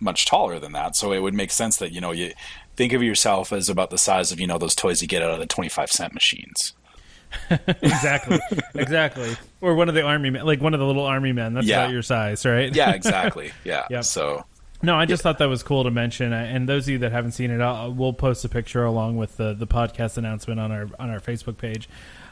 [0.00, 2.32] much taller than that, so it would make sense that you know you
[2.76, 5.30] think of yourself as about the size of you know those toys you get out
[5.30, 6.72] of the twenty five cent machines.
[7.50, 8.38] exactly,
[8.74, 9.36] exactly.
[9.60, 11.54] Or one of the army men, like one of the little army men.
[11.54, 11.82] That's Yeah.
[11.82, 12.74] about your size, right?
[12.74, 13.50] Yeah, exactly.
[13.64, 13.86] Yeah.
[13.90, 14.04] Yep.
[14.04, 14.44] So
[14.82, 16.32] No, I just thought that was cool to mention.
[16.32, 19.36] And those of you that haven't seen it, I'll, we'll post a picture along with
[19.36, 21.88] the, the podcast announcement on our on our Facebook page.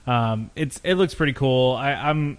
[0.06, 1.74] Um, it's it looks pretty cool.
[1.74, 2.38] I, I'm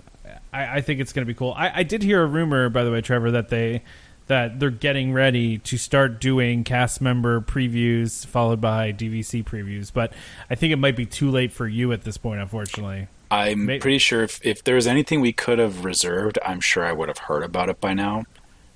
[0.52, 1.54] I, I think it's going to be cool.
[1.56, 3.84] I, I did hear a rumor, by the way, Trevor, that they
[4.28, 9.91] that they're getting ready to start doing cast member previews followed by DVC previews.
[9.91, 10.13] But
[10.49, 13.08] I think it might be too late for you at this point, unfortunately.
[13.30, 16.86] I'm May- pretty sure if if there was anything we could have reserved, I'm sure
[16.86, 18.23] I would have heard about it by now.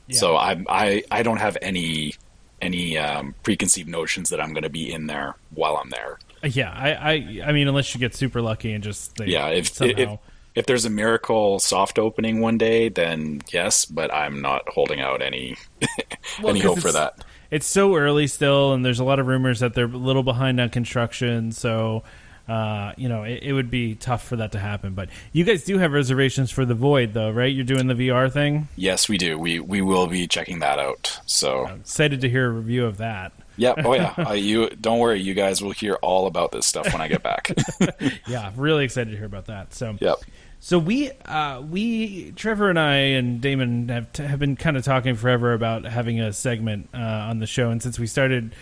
[0.10, 2.16] So I I I don't have any
[2.62, 6.18] any um, preconceived notions that I'm going to be in there while I'm there.
[6.44, 9.70] Yeah, I, I, I mean, unless you get super lucky and just they, Yeah, if
[9.70, 10.14] somehow.
[10.14, 10.20] if
[10.56, 15.22] if there's a miracle soft opening one day, then yes, but I'm not holding out
[15.22, 15.56] any
[16.42, 17.24] Well, any 'cause hope for that.
[17.52, 20.60] It's so early still, and there's a lot of rumors that they're a little behind
[20.60, 21.52] on construction.
[21.54, 22.04] So,
[22.50, 24.94] uh, you know, it, it would be tough for that to happen.
[24.96, 27.54] But you guys do have reservations for the Void, though, right?
[27.54, 28.68] You're doing the VR thing.
[28.76, 29.38] Yes, we do.
[29.40, 31.20] We we will be checking that out.
[31.26, 33.32] So I'm Excited to hear a review of that.
[33.58, 34.14] Yeah, oh yeah.
[34.18, 37.24] Uh, you don't worry, you guys will hear all about this stuff when I get
[37.24, 37.52] back.
[38.28, 39.74] Yeah, really excited to hear about that.
[39.74, 40.18] So, yep.
[40.60, 44.84] So we, uh, we, Trevor and I and Damon have t- have been kind of
[44.84, 48.54] talking forever about having a segment uh, on the show, and since we started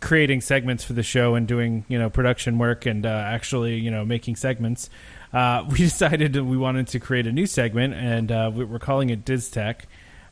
[0.00, 3.90] creating segments for the show and doing you know production work and uh, actually you
[3.90, 4.88] know making segments,
[5.32, 8.78] uh, we decided that we wanted to create a new segment, and uh, we- we're
[8.78, 9.80] calling it DisTech.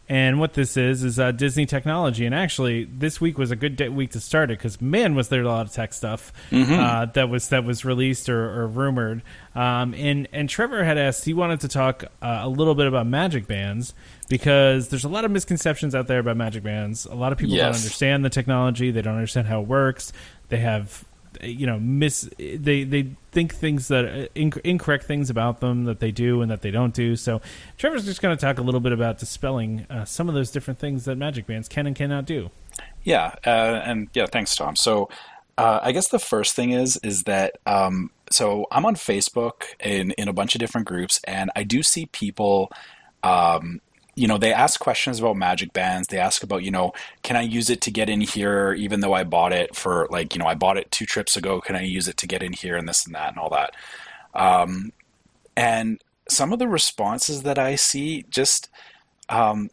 [0.09, 2.27] And what this is is uh, Disney technology.
[2.27, 5.29] And actually, this week was a good day, week to start it because man, was
[5.29, 9.23] there a lot of tech stuff uh, that was that was released or, or rumored.
[9.55, 13.07] Um, and and Trevor had asked he wanted to talk uh, a little bit about
[13.07, 13.95] Magic Bands
[14.29, 17.07] because there's a lot of misconceptions out there about Magic Bands.
[17.07, 18.91] A lot of people don't understand the technology.
[18.91, 20.13] They don't understand how it works.
[20.49, 21.05] They have
[21.41, 25.99] you know miss they they think things that uh, inc- incorrect things about them that
[25.99, 27.41] they do and that they don't do so
[27.77, 30.79] trevor's just going to talk a little bit about dispelling uh, some of those different
[30.79, 32.51] things that magic bands can and cannot do
[33.05, 34.77] Yeah, uh, and yeah, thanks, Tom.
[34.77, 35.09] So
[35.59, 40.13] Uh, I guess the first thing is is that um, so I'm on Facebook in
[40.13, 42.71] in a bunch of different groups, and I do see people.
[43.23, 43.81] Um,
[44.15, 46.09] you know, they ask questions about magic bands.
[46.09, 49.15] They ask about, you know, can I use it to get in here, even though
[49.15, 51.61] I bought it for like, you know, I bought it two trips ago.
[51.61, 53.75] Can I use it to get in here and this and that and all that?
[54.35, 54.93] Um,
[55.57, 58.69] and some of the responses that I see just
[59.29, 59.71] um,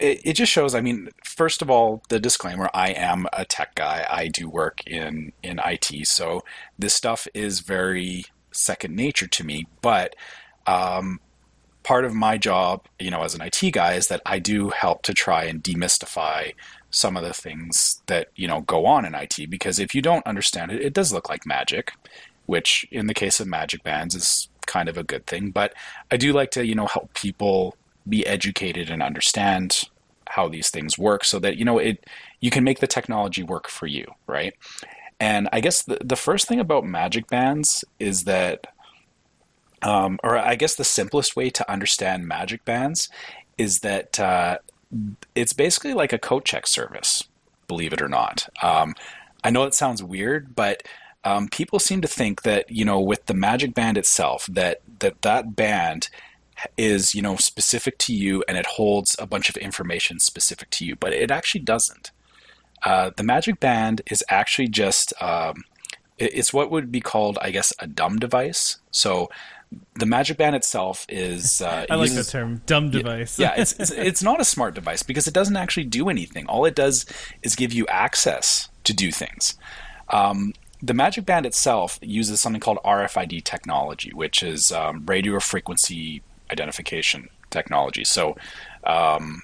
[0.00, 0.74] it, it just shows.
[0.74, 4.06] I mean, first of all, the disclaimer: I am a tech guy.
[4.08, 6.42] I do work in in IT, so
[6.78, 9.66] this stuff is very second nature to me.
[9.82, 10.16] But
[10.66, 11.20] um,
[11.82, 15.02] part of my job, you know, as an IT guy, is that I do help
[15.02, 16.54] to try and demystify
[16.90, 19.48] some of the things that you know go on in IT.
[19.48, 21.92] Because if you don't understand it, it does look like magic,
[22.46, 25.50] which in the case of magic bands is kind of a good thing.
[25.50, 25.74] But
[26.10, 27.76] I do like to, you know, help people
[28.08, 29.84] be educated and understand
[30.28, 32.06] how these things work so that, you know, it
[32.40, 34.54] you can make the technology work for you, right?
[35.18, 38.66] And I guess the, the first thing about magic bands is that
[39.82, 43.08] um, or I guess the simplest way to understand magic bands
[43.58, 44.58] is that uh,
[45.34, 47.24] it's basically like a coat check service,
[47.68, 48.48] believe it or not.
[48.62, 48.94] Um,
[49.42, 50.82] I know it sounds weird, but
[51.24, 55.22] um, people seem to think that you know with the magic band itself that that
[55.22, 56.08] that band
[56.76, 60.84] is you know specific to you and it holds a bunch of information specific to
[60.84, 62.10] you but it actually doesn't
[62.82, 65.64] uh, the magic band is actually just um,
[66.18, 69.28] it's what would be called i guess a dumb device so
[69.94, 73.38] the magic band itself is uh, i like the term dumb device.
[73.38, 76.46] yeah, yeah it's, it's, it's not a smart device because it doesn't actually do anything.
[76.46, 77.06] All it does
[77.42, 79.54] is give you access to do things.
[80.08, 86.22] Um, the Magic Band itself uses something called RFID technology, which is um, radio frequency
[86.50, 88.04] identification technology.
[88.04, 88.36] So,
[88.84, 89.42] um,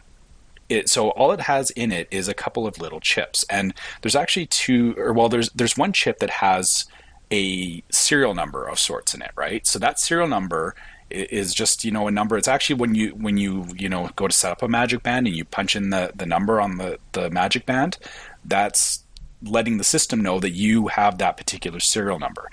[0.69, 4.17] it, so all it has in it is a couple of little chips, and there's
[4.17, 6.87] actually two, or well, there's there's one chip that has
[7.33, 9.67] a serial number of sorts in it, right?
[9.67, 10.75] So that serial number
[11.11, 12.37] is just you know a number.
[12.37, 15.27] It's actually when you when you you know go to set up a Magic Band
[15.27, 17.99] and you punch in the the number on the the Magic Band,
[18.45, 19.05] that's
[19.43, 22.51] letting the system know that you have that particular serial number.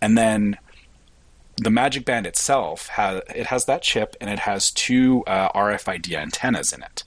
[0.00, 0.58] And then
[1.56, 6.14] the Magic Band itself has it has that chip and it has two uh, RFID
[6.14, 7.04] antennas in it,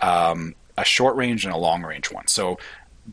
[0.00, 2.28] um, a short range and a long range one.
[2.28, 2.58] So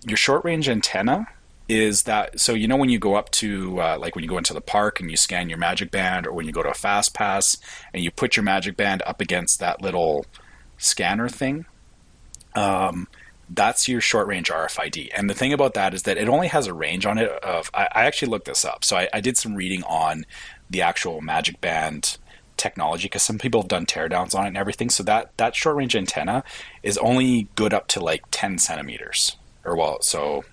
[0.06, 1.28] your short range antenna
[1.68, 4.38] is that so you know when you go up to uh, like when you go
[4.38, 6.76] into the park and you scan your Magic Band, or when you go to a
[6.76, 7.58] Fast Pass
[7.94, 10.26] and you put your Magic Band up against that little
[10.78, 11.66] scanner thing.
[12.56, 13.08] Um,
[13.50, 15.10] that's your short range RFID.
[15.16, 17.70] And the thing about that is that it only has a range on it of,
[17.74, 18.84] I, I actually looked this up.
[18.84, 20.26] So I, I, did some reading on
[20.70, 22.18] the actual Magic Band
[22.58, 24.90] technology because some people have done teardowns on it and everything.
[24.90, 26.44] So that, that short range antenna
[26.82, 29.36] is only good up to like 10 centimeters.
[29.64, 30.44] Or well, so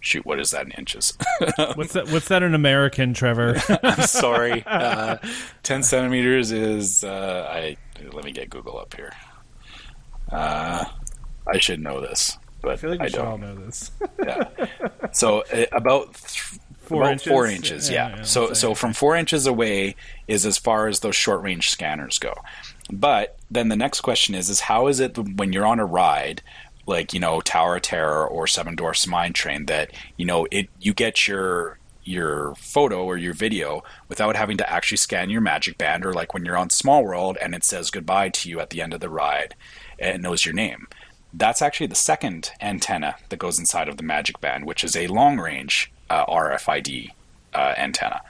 [0.00, 1.16] shoot, what is that in inches?
[1.74, 2.08] what's that?
[2.10, 3.56] What's that in American, Trevor?
[3.82, 4.64] I'm sorry.
[4.70, 5.16] Uh,
[5.62, 7.76] 10 centimeters is, uh, I,
[8.12, 9.12] let me get Google up here.
[10.30, 10.84] Uh,
[11.52, 13.26] I should know this, but I feel like we I should don't.
[13.26, 13.90] all know this.
[14.24, 14.44] yeah.
[15.12, 17.28] So uh, about th- Four about inches?
[17.28, 18.16] four inches, Yeah, yeah.
[18.16, 19.94] yeah, so so from four inches away
[20.26, 22.34] is as far as those short range scanners go.
[22.92, 26.42] But then the next question is is how is it when you're on a ride,
[26.90, 30.68] like you know Tower of Terror or Seven Dwarfs Mine Train, that you know it
[30.80, 35.78] you get your your photo or your video without having to actually scan your magic
[35.78, 38.70] band or like when you're on Small World and it says goodbye to you at
[38.70, 39.54] the end of the ride
[39.98, 40.88] and it knows your name
[41.32, 45.06] that's actually the second antenna that goes inside of the Magic Band, which is a
[45.06, 47.10] long range uh, RFID
[47.54, 48.20] uh, antenna.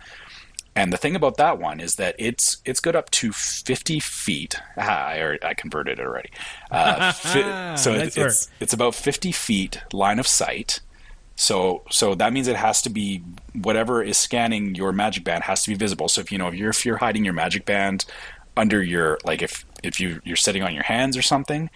[0.77, 4.57] And the thing about that one is that it's it's good up to 50 feet.
[4.77, 6.31] Ah, I, I converted it already.
[6.71, 10.81] Uh, fi- so it, it's it's about 50 feet line of sight.
[11.35, 13.23] So so that means it has to be
[13.55, 16.09] whatever is scanning your Magic Band has to be visible.
[16.09, 18.05] So if you know if you're if you're hiding your Magic Band
[18.57, 21.69] under your like if if you you're sitting on your hands or something,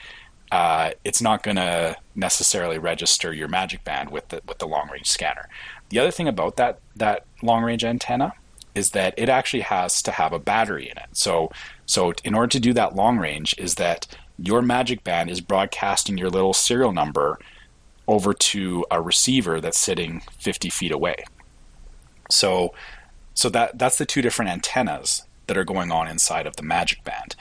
[0.52, 4.88] uh, it's not going to necessarily register your magic band with the with the long
[4.88, 5.48] range scanner.
[5.88, 8.34] The other thing about that that long range antenna
[8.74, 11.08] is that it actually has to have a battery in it.
[11.12, 11.50] So
[11.86, 14.06] so in order to do that long range is that
[14.38, 17.38] your magic band is broadcasting your little serial number
[18.06, 21.24] over to a receiver that's sitting 50 feet away.
[22.30, 22.74] So
[23.34, 27.04] so that that's the two different antennas that are going on inside of the magic
[27.04, 27.36] band.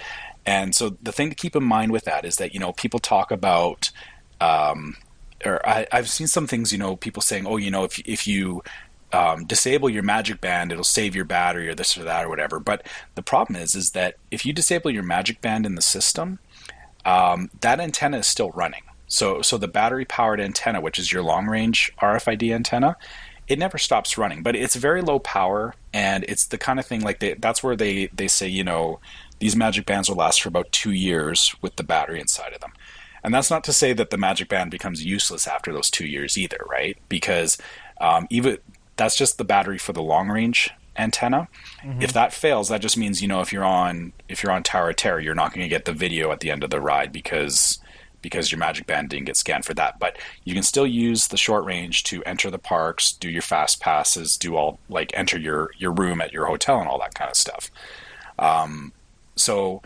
[0.46, 3.00] And so the thing to keep in mind with that is that you know people
[3.00, 3.92] talk about,
[4.42, 4.98] um,
[5.46, 8.28] or I, I've seen some things you know people saying, oh you know if if
[8.28, 8.62] you
[9.14, 12.60] um, disable your magic band, it'll save your battery or this or that or whatever.
[12.60, 16.40] But the problem is is that if you disable your magic band in the system,
[17.06, 18.84] um, that antenna is still running.
[19.08, 22.98] So so the battery powered antenna, which is your long range RFID antenna,
[23.48, 27.02] it never stops running, but it's very low power and it's the kind of thing
[27.02, 29.00] like they, that's where they they say you know
[29.40, 32.74] these magic bands will last for about two years with the battery inside of them.
[33.24, 36.38] And that's not to say that the magic band becomes useless after those two years
[36.38, 36.98] either, right?
[37.08, 37.58] Because
[38.02, 38.58] um, even
[38.96, 41.48] that's just the battery for the long range antenna.
[41.82, 42.02] Mm-hmm.
[42.02, 44.90] If that fails, that just means you know if you're on if you're on Tower
[44.90, 47.12] of Terror, you're not going to get the video at the end of the ride
[47.12, 47.80] because
[48.22, 50.00] because your magic band didn't get scanned for that.
[50.00, 53.82] But you can still use the short range to enter the parks, do your fast
[53.82, 57.30] passes, do all like enter your your room at your hotel and all that kind
[57.30, 57.70] of stuff.
[58.40, 58.94] Um,
[59.36, 59.82] so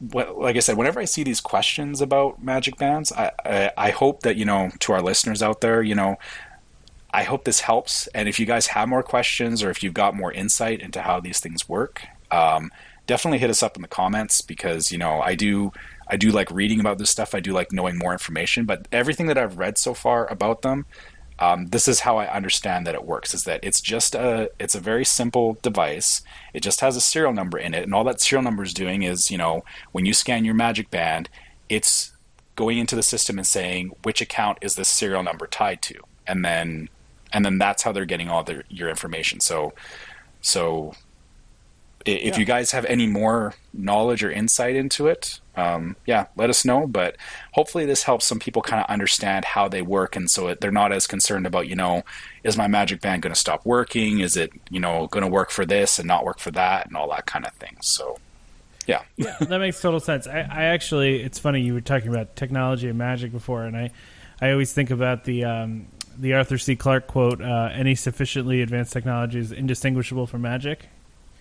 [0.00, 4.22] like I said, whenever I see these questions about magic bands, I, I, I hope
[4.22, 6.16] that you know to our listeners out there, you know,
[7.12, 8.06] I hope this helps.
[8.08, 11.20] And if you guys have more questions or if you've got more insight into how
[11.20, 12.70] these things work, um,
[13.06, 15.72] definitely hit us up in the comments because you know I do
[16.06, 17.34] I do like reading about this stuff.
[17.34, 18.64] I do like knowing more information.
[18.64, 20.86] But everything that I've read so far about them,
[21.38, 24.76] um, this is how I understand that it works: is that it's just a it's
[24.76, 26.22] a very simple device.
[26.54, 29.02] It just has a serial number in it, and all that serial number is doing
[29.02, 31.28] is you know when you scan your Magic Band,
[31.68, 32.12] it's
[32.54, 35.94] going into the system and saying which account is this serial number tied to,
[36.26, 36.88] and then
[37.32, 39.40] and then that's how they're getting all their your information.
[39.40, 39.72] So
[40.40, 40.94] so
[42.06, 42.38] if yeah.
[42.38, 46.86] you guys have any more knowledge or insight into it, um, yeah, let us know.
[46.86, 47.16] But
[47.52, 50.70] hopefully, this helps some people kind of understand how they work, and so it, they're
[50.70, 52.02] not as concerned about, you know,
[52.42, 54.20] is my magic band going to stop working?
[54.20, 56.96] Is it, you know, going to work for this and not work for that, and
[56.96, 57.76] all that kind of thing.
[57.82, 58.18] So,
[58.86, 60.26] yeah, yeah, that makes total sense.
[60.26, 63.90] I, I, actually, it's funny you were talking about technology and magic before, and I,
[64.40, 65.44] I always think about the.
[65.44, 66.76] Um, the Arthur C.
[66.76, 70.88] Clarke quote: uh, "Any sufficiently advanced technology is indistinguishable from magic."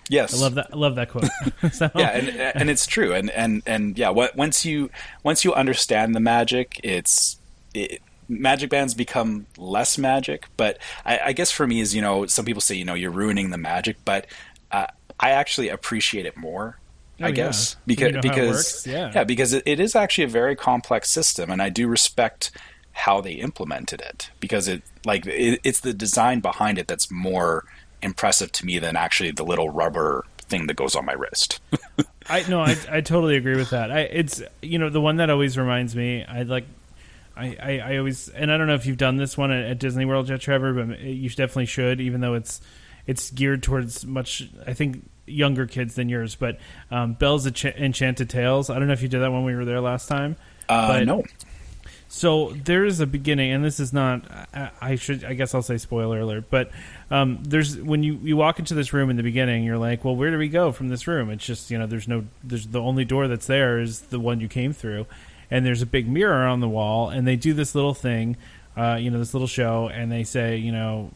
[0.09, 0.69] Yes, I love that.
[0.73, 1.29] I love that quote.
[1.71, 1.89] so.
[1.95, 3.13] Yeah, and, and it's true.
[3.13, 4.89] And and and yeah, what, once you
[5.23, 7.37] once you understand the magic, it's
[7.73, 10.47] it, magic bands become less magic.
[10.57, 13.11] But I, I, guess for me is you know some people say you know you're
[13.11, 14.25] ruining the magic, but
[14.71, 14.87] uh,
[15.19, 16.79] I actually appreciate it more.
[17.21, 17.83] Oh, I guess yeah.
[17.85, 19.11] because because yeah.
[19.13, 22.51] yeah because it, it is actually a very complex system, and I do respect
[22.99, 27.63] how they implemented it because it like it, it's the design behind it that's more
[28.01, 31.61] impressive to me than actually the little rubber thing that goes on my wrist.
[32.29, 33.91] I no, I, I totally agree with that.
[33.91, 36.23] I it's you know the one that always reminds me.
[36.23, 36.65] I like.
[37.37, 39.79] I, I, I always and I don't know if you've done this one at, at
[39.79, 42.01] Disney World yet, Trevor, but you definitely should.
[42.01, 42.59] Even though it's
[43.07, 46.35] it's geared towards much, I think younger kids than yours.
[46.35, 46.59] But
[46.91, 48.69] um, Belle's Enchanted Tales.
[48.69, 50.35] I don't know if you did that when we were there last time.
[50.67, 51.23] Uh, but no.
[52.11, 54.23] So there is a beginning, and this is not.
[54.51, 55.23] I, I should.
[55.23, 56.45] I guess I'll say spoiler alert.
[56.49, 56.71] But
[57.11, 60.15] um, there's when you you walk into this room in the beginning, you're like, well,
[60.15, 61.29] where do we go from this room?
[61.29, 62.25] It's just you know, there's no.
[62.43, 65.05] There's the only door that's there is the one you came through,
[65.51, 68.37] and there's a big mirror on the wall, and they do this little thing.
[68.75, 71.11] Uh, you know this little show, and they say, you know,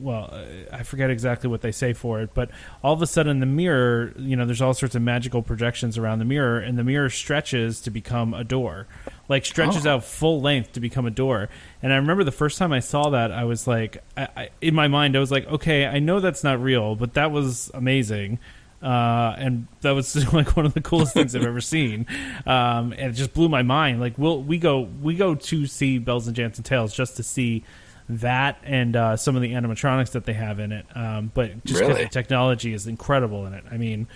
[0.00, 2.50] well, uh, I forget exactly what they say for it, but
[2.84, 6.18] all of a sudden the mirror, you know, there's all sorts of magical projections around
[6.18, 8.86] the mirror, and the mirror stretches to become a door
[9.30, 9.94] like stretches oh.
[9.94, 11.48] out full length to become a door.
[11.82, 14.74] And I remember the first time I saw that, I was like, I, I, in
[14.74, 18.40] my mind, I was like, okay, I know that's not real, but that was amazing.
[18.82, 22.06] Uh, and that was like one of the coolest things I've ever seen.
[22.44, 24.00] Um, and it just blew my mind.
[24.00, 27.62] Like, we'll, we go we go to see Belle's Enchanted Tales just to see
[28.08, 30.86] that and uh, some of the animatronics that they have in it.
[30.96, 32.04] Um, but just because really?
[32.04, 33.62] the technology is incredible in it.
[33.70, 34.08] I mean,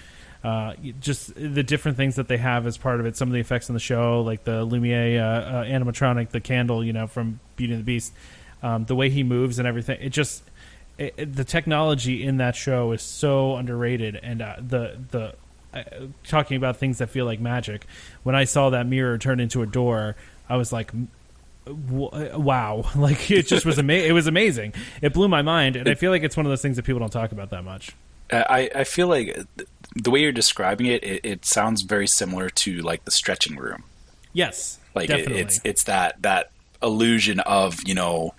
[0.44, 3.16] uh, just the different things that they have as part of it.
[3.16, 6.84] Some of the effects in the show, like the Lumiere uh, uh, animatronic, the candle,
[6.84, 8.12] you know, from Beauty and the Beast,
[8.62, 9.98] um, the way he moves and everything.
[10.02, 10.42] It just
[10.98, 15.34] it, it, the technology in that show is so underrated, and uh, the the
[15.72, 15.82] uh,
[16.24, 17.86] talking about things that feel like magic.
[18.22, 20.14] When I saw that mirror turn into a door,
[20.46, 20.92] I was like,
[21.66, 25.94] wow like it just was amazing it was amazing it blew my mind and i
[25.94, 27.96] feel like it's one of those things that people don't talk about that much
[28.30, 29.36] I, I feel like
[29.94, 33.84] the way you're describing it, it, it sounds very similar to like the stretching room.
[34.32, 36.50] Yes, like it, it's it's that that
[36.82, 38.34] illusion of you know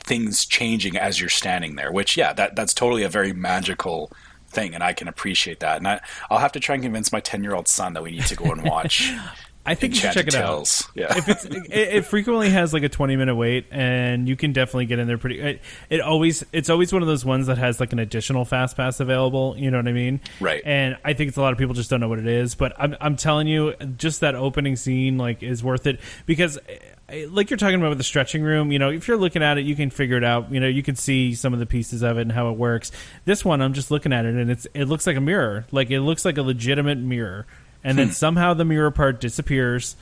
[0.00, 1.92] things changing as you're standing there.
[1.92, 4.10] Which yeah, that that's totally a very magical
[4.48, 5.78] thing, and I can appreciate that.
[5.78, 8.10] And I, I'll have to try and convince my ten year old son that we
[8.10, 9.12] need to go and watch
[9.64, 10.82] I think you should check it out.
[10.94, 14.52] Yeah, if it's it, it, frequently has like a twenty minute wait, and you can
[14.52, 15.40] definitely get in there pretty.
[15.40, 18.76] It, it, always it's always one of those ones that has like an additional fast
[18.76, 19.54] pass available.
[19.56, 20.20] You know what I mean?
[20.40, 20.62] Right.
[20.64, 22.56] And I think it's a lot of people just don't know what it is.
[22.56, 26.58] But I'm I'm telling you, just that opening scene like is worth it because.
[26.68, 26.78] Eh,
[27.28, 29.66] like you're talking about with the stretching room, you know, if you're looking at it,
[29.66, 30.50] you can figure it out.
[30.50, 32.90] You know, you can see some of the pieces of it and how it works.
[33.26, 35.66] This one, I'm just looking at it, and it's it looks like a mirror.
[35.72, 37.46] Like it looks like a legitimate mirror
[37.84, 38.12] and then hmm.
[38.12, 39.96] somehow the mirror part disappears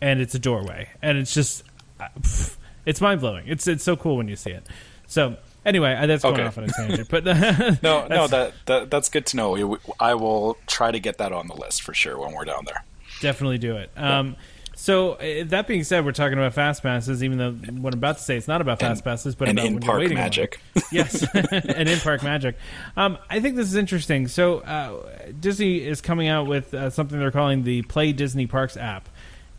[0.00, 1.62] and it's a doorway, and it's just
[2.00, 2.56] uh, pff,
[2.86, 3.44] it's mind blowing.
[3.46, 4.66] It's it's so cool when you see it.
[5.06, 6.44] So anyway, uh, that's going Okay.
[6.44, 7.24] off on a tangent, but
[7.82, 9.78] No, no, that, that that's good to know.
[9.98, 12.84] I will try to get that on the list for sure when we're down there.
[13.20, 13.90] definitely do it.
[13.96, 14.36] Um,
[14.80, 18.16] so uh, that being said, we're talking about fast passes, even though what I'm about
[18.16, 20.58] to say it's not about fast And- passes, but about in-park waiting magic.
[20.90, 22.56] yes, and in park magic.
[22.96, 24.26] Um, I think this is interesting.
[24.26, 25.02] So uh,
[25.38, 29.10] Disney is coming out with uh, something they're calling the Play Disney Parks app,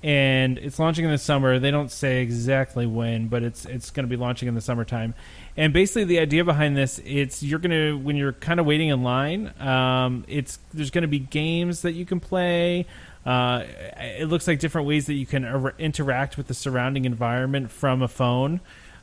[0.01, 1.59] and it's launching in the summer.
[1.59, 5.13] They don't say exactly when, but it's it's going to be launching in the summertime.
[5.55, 9.03] And basically, the idea behind this, it's you're gonna when you're kind of waiting in
[9.03, 12.87] line, um, it's there's going to be games that you can play.
[13.25, 13.63] Uh,
[13.97, 18.01] it looks like different ways that you can er- interact with the surrounding environment from
[18.01, 18.59] a phone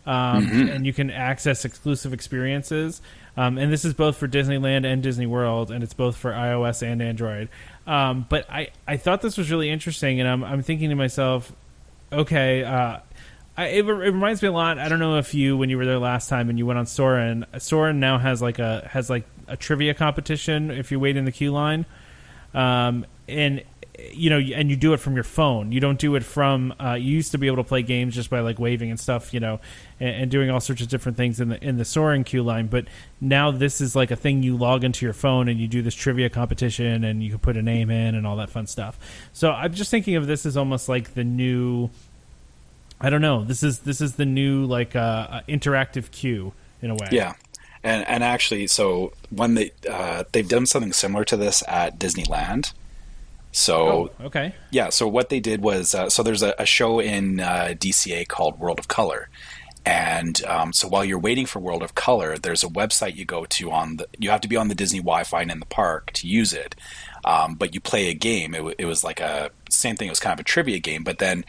[0.09, 3.03] um, and you can access exclusive experiences.
[3.37, 6.83] Um, and this is both for Disneyland and Disney World, and it's both for iOS
[6.83, 7.51] and Android.
[7.87, 11.53] Um, but I, I thought this was really interesting, and I'm, I'm thinking to myself,
[12.11, 12.99] okay, uh,
[13.57, 14.79] I, it, it reminds me a lot.
[14.79, 16.87] I don't know if you, when you were there last time and you went on
[16.87, 21.25] Soaring, Soaring now has like a has like a trivia competition if you wait in
[21.25, 21.85] the queue line,
[22.55, 23.63] um, and
[24.13, 25.73] you know, and you do it from your phone.
[25.73, 26.75] You don't do it from.
[26.81, 29.35] Uh, you used to be able to play games just by like waving and stuff,
[29.35, 29.61] you know,
[29.99, 32.69] and, and doing all sorts of different things in the in the Soaring queue line.
[32.69, 32.87] But
[33.21, 35.95] now this is like a thing you log into your phone and you do this
[35.95, 38.99] trivia competition and you can put a name in and all that fun stuff.
[39.33, 41.91] So I'm just thinking of this as almost like the new.
[43.01, 43.45] I don't know.
[43.45, 47.09] This is this is the new like uh, uh, interactive queue in a way.
[47.11, 47.35] Yeah,
[47.83, 52.73] and and actually, so when they uh, they've done something similar to this at Disneyland.
[53.53, 54.55] So Oh, okay.
[54.71, 58.29] yeah, so what they did was uh, so there's a, a show in uh, DCA
[58.29, 59.29] called World of Color,
[59.87, 63.47] and um, so while you're waiting for World of Color, there's a website you go
[63.47, 66.13] to on the you have to be on the Disney Wi-Fi and in the park
[66.13, 66.77] to use it,
[67.25, 68.55] um, but you play a game.
[68.55, 70.09] It, w- it was like a same thing.
[70.09, 71.45] It was kind of a trivia game, but then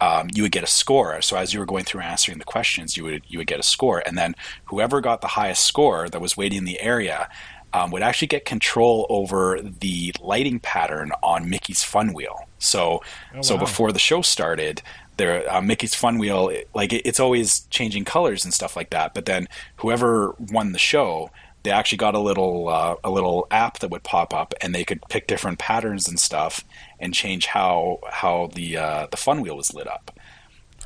[0.00, 1.20] um, you would get a score.
[1.20, 3.64] So as you were going through answering the questions, you would you would get a
[3.64, 4.34] score, and then
[4.64, 7.28] whoever got the highest score that was waiting in the area
[7.74, 12.46] um, would actually get control over the lighting pattern on Mickey's Fun Wheel.
[12.58, 13.02] So
[13.40, 13.60] so wow.
[13.60, 14.82] before the show started.
[15.18, 18.90] There, uh, Mickey's Fun Wheel, it- like it, it's always changing colors and stuff like
[18.90, 19.12] that.
[19.12, 19.46] But then,
[19.76, 21.30] whoever won the show,
[21.64, 24.84] they actually got a little uh, a little app that would pop up, and they
[24.84, 26.64] could pick different patterns and stuff,
[26.98, 30.18] and change how how the uh, the Fun Wheel was lit up.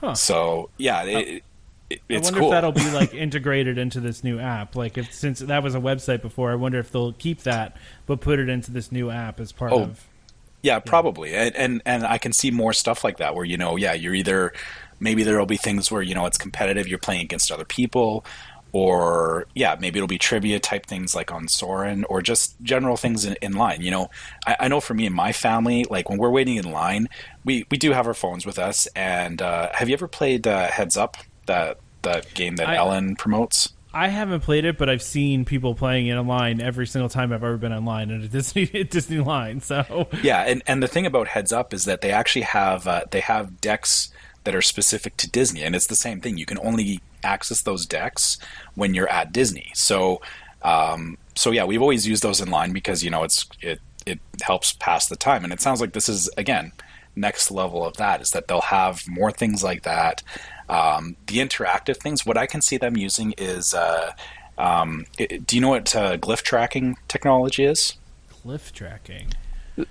[0.01, 0.14] Huh.
[0.14, 1.45] So yeah, it,
[1.91, 2.49] it, I wonder cool.
[2.49, 4.74] if that'll be like integrated into this new app.
[4.76, 7.76] Like if since that was a website before, I wonder if they'll keep that
[8.07, 10.09] but put it into this new app as part Oh, of.
[10.62, 11.34] Yeah, probably.
[11.34, 14.14] And, and and I can see more stuff like that where you know, yeah, you're
[14.14, 14.53] either
[14.99, 18.24] maybe there'll be things where you know it's competitive, you're playing against other people,
[18.72, 23.24] or yeah, maybe it'll be trivia type things like on Soaring, or just general things
[23.24, 23.80] in, in line.
[23.80, 24.11] You know,
[24.47, 27.09] I, I know for me and my family, like when we're waiting in line,
[27.45, 28.87] we we do have our phones with us.
[28.97, 31.16] And uh, have you ever played uh, Heads Up,
[31.47, 33.72] that that game that I- Ellen promotes?
[33.94, 37.42] I haven't played it, but I've seen people playing it online every single time I've
[37.42, 39.62] ever been online at a Disney at Disney line.
[39.62, 43.05] So Yeah, and, and the thing about Heads Up is that they actually have uh,
[43.11, 44.11] they have decks
[44.44, 46.36] that are specific to Disney, and it's the same thing.
[46.36, 48.38] You can only access those decks
[48.74, 49.70] when you're at Disney.
[49.74, 50.20] So,
[50.62, 54.18] um, so yeah, we've always used those in line because you know it's it it
[54.42, 56.72] helps pass the time, and it sounds like this is again
[57.16, 60.22] next level of that is that they'll have more things like that.
[60.68, 63.74] Um, the interactive things, what I can see them using is.
[63.74, 64.12] Uh,
[64.58, 67.94] um, it- do you know what uh, glyph tracking technology is?
[68.44, 69.28] Glyph tracking.
[69.76, 69.88] That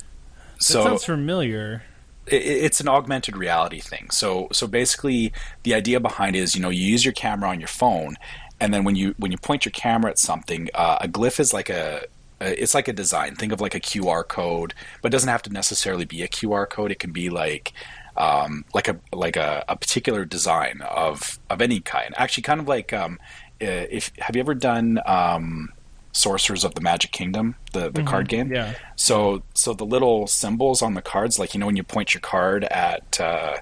[0.57, 1.84] So sounds familiar.
[2.28, 4.09] it- it's an augmented reality thing.
[4.09, 5.32] So so basically,
[5.63, 8.15] the idea behind it is you know you use your camera on your phone,
[8.59, 11.53] and then when you when you point your camera at something, uh, a glyph is
[11.53, 12.05] like a
[12.41, 13.36] a- it's like a design.
[13.36, 16.65] Think of like a QR code, but it doesn't have to necessarily be a QR
[16.67, 16.91] code.
[16.91, 17.71] It can be like
[18.18, 22.13] um, like a like a, a particular design of of any kind.
[22.18, 23.20] Actually, kind of like um,
[23.61, 25.70] uh, if have you ever done um,
[26.11, 28.51] Sorcerers of the Magic Kingdom, the the card game?
[28.53, 28.76] Yeah.
[28.95, 32.22] So so the little symbols on the cards, like you know when you point your
[32.22, 33.57] card at uh,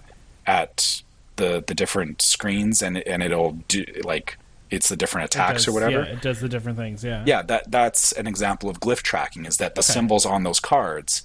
[0.46, 1.02] at
[1.38, 4.38] the the different screens, and and it'll do like
[4.70, 6.04] it's the different attacks does- or whatever.
[6.04, 7.04] Yeah, it does the different things.
[7.04, 7.24] Yeah.
[7.26, 9.46] Yeah, that that's an example of glyph tracking.
[9.46, 9.94] Is that the Okay.
[9.94, 11.24] symbols on those cards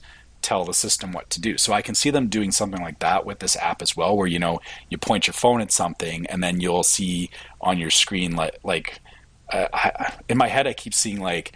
[0.48, 1.52] tell the system what to do?
[1.58, 4.26] So I can see them doing something like that with this app as well, where
[4.34, 7.30] you know you point your phone at something, and then you'll see
[7.60, 9.00] on your screen like like
[9.52, 11.52] uh, I, in my head I keep seeing like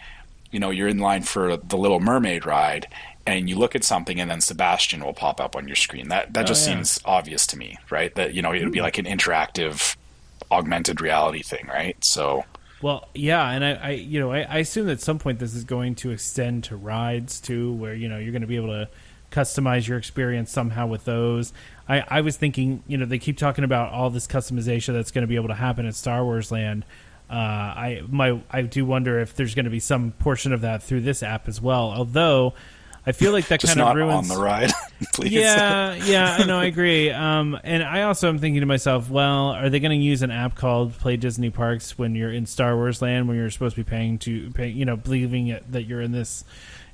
[0.53, 2.86] you know you're in line for the Little Mermaid ride.
[3.24, 6.09] And you look at something, and then Sebastian will pop up on your screen.
[6.09, 6.74] That that Oh, just yeah.
[6.74, 8.12] seems obvious to me, right?
[8.16, 9.95] That you know it would be like an interactive,
[10.51, 11.97] augmented reality thing, right?
[12.05, 12.45] So
[12.83, 15.64] Well, yeah, and I, I you know, I, I assume at some point this is
[15.64, 18.89] going to extend to rides too, where you know you're going to be able to
[19.30, 21.53] customize your experience somehow with those.
[21.89, 25.22] I, I was thinking, you know, they keep talking about all this customization that's going
[25.22, 26.85] to be able to happen at Star Wars Land.
[27.30, 30.83] Uh, I my I do wonder if there's going to be some portion of that
[30.83, 31.93] through this app as well.
[31.93, 32.53] Although
[33.05, 34.71] I feel like that kind of not ruins on the ride,
[35.15, 35.33] please.
[35.33, 37.11] yeah, yeah, I know, I agree.
[37.11, 40.31] Um, and I also am thinking to myself, well, are they going to use an
[40.31, 43.83] app called Play Disney Parks when you're in Star Wars Land, when you're supposed to
[43.85, 46.45] be paying to pay, you know, believing it, that you're in this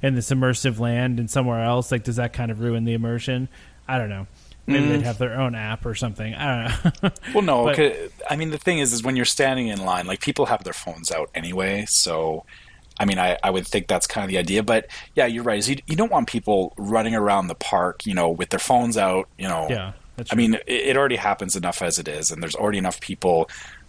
[0.00, 1.92] in this immersive land and somewhere else?
[1.92, 3.48] Like, does that kind of ruin the immersion?
[3.86, 4.26] I don't know.
[4.66, 4.88] Maybe Mm.
[4.90, 6.34] they'd have their own app or something.
[6.34, 7.10] I don't know.
[7.34, 7.64] Well, no.
[7.66, 10.62] But- I mean, the thing is, is when you're standing in line, like people have
[10.64, 11.84] their phones out anyway.
[11.88, 12.44] So,
[13.00, 14.62] I mean, I, I would think that's kind of the idea.
[14.62, 15.66] But yeah, you're right.
[15.66, 19.28] You, you don't want people running around the park, you know, with their phones out.
[19.38, 22.42] You know, yeah, that's I mean, it, it already happens enough as it is, and
[22.42, 23.48] there's already enough people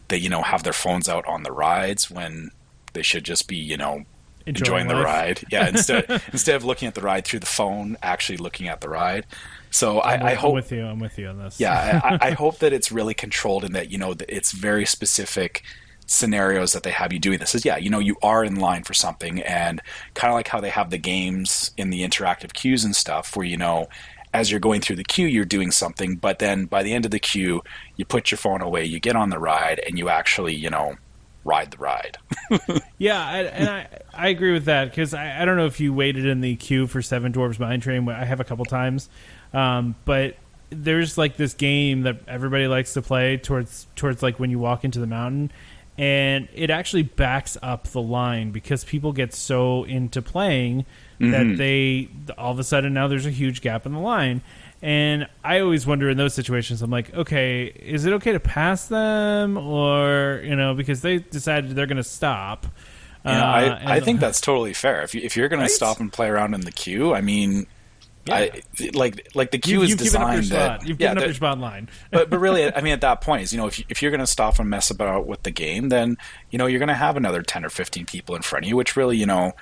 [0.09, 2.51] that you know have their phones out on the rides when
[2.93, 4.03] they should just be, you know,
[4.45, 5.41] enjoying, the ride.
[5.51, 8.89] Yeah, instead instead of looking at the ride through the phone, actually looking at the
[8.89, 9.25] ride.
[9.71, 10.85] So I'm, I, I I'm hope with you.
[10.85, 11.59] I'm with you on this.
[11.59, 14.85] yeah, I, I hope that it's really controlled and that you know that it's very
[14.85, 15.63] specific
[16.09, 17.55] scenarios that they have you doing this.
[17.55, 19.81] Is yeah, you know, you are in line for something, and
[20.15, 23.45] kind of like how they have the games in the interactive queues and stuff, where
[23.45, 23.87] you know,
[24.33, 27.11] as you're going through the queue, you're doing something, but then by the end of
[27.11, 27.61] the queue,
[27.95, 30.95] you put your phone away, you get on the ride, and you actually, you know,
[31.43, 32.17] ride the ride.
[32.97, 35.93] Yeah, I, and I I agree with that because I, I don't know if you
[35.93, 38.09] waited in the queue for Seven Dwarves Mine Train.
[38.09, 39.07] I have a couple times,
[39.53, 40.35] um, but
[40.69, 44.83] there's like this game that everybody likes to play towards towards like when you walk
[44.83, 45.49] into the mountain,
[45.99, 50.85] and it actually backs up the line because people get so into playing
[51.19, 54.41] that they all of a sudden now there's a huge gap in the line.
[54.81, 58.85] And I always wonder in those situations, I'm like, okay, is it okay to pass
[58.87, 62.65] them, or you know, because they decided they're going to stop.
[63.25, 65.01] You know, Uh, I, I think that's totally fair.
[65.01, 65.67] If you, if you're going Right?
[65.67, 67.67] to stop and play around in the queue, I mean,
[68.29, 68.35] Yeah.
[68.35, 70.87] I like like the queue you, is you've given up your designed that spot.
[70.87, 71.89] You've yeah, given up your spot line.
[72.11, 74.11] but but really, I mean, at that point, is you know, if you, if you're
[74.11, 76.17] going to stop and mess about with the game, then
[76.51, 78.75] you know you're going to have another ten or fifteen people in front of you,
[78.75, 79.53] which really, you know,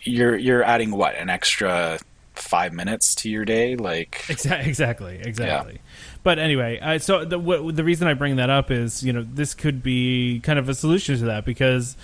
[0.00, 1.98] you're you're adding what an extra
[2.34, 5.80] five minutes to your day, like Exactly, exactly, exactly.
[6.22, 9.22] But anyway, uh, so the what, the reason I bring that up is you know
[9.22, 11.96] this could be kind of a solution to that because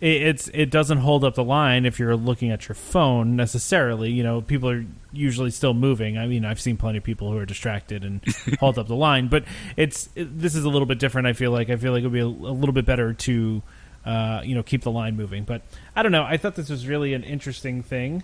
[0.00, 4.10] it, it's it doesn't hold up the line if you're looking at your phone necessarily.
[4.10, 6.18] You know, people are usually still moving.
[6.18, 8.20] I mean, I've seen plenty of people who are distracted and
[8.60, 9.44] hold up the line, but
[9.76, 11.26] it's it, this is a little bit different.
[11.26, 13.62] I feel like I feel like it would be a, a little bit better to.
[14.06, 15.60] Uh, you know, keep the line moving, but
[15.94, 16.22] I don't know.
[16.24, 18.22] I thought this was really an interesting thing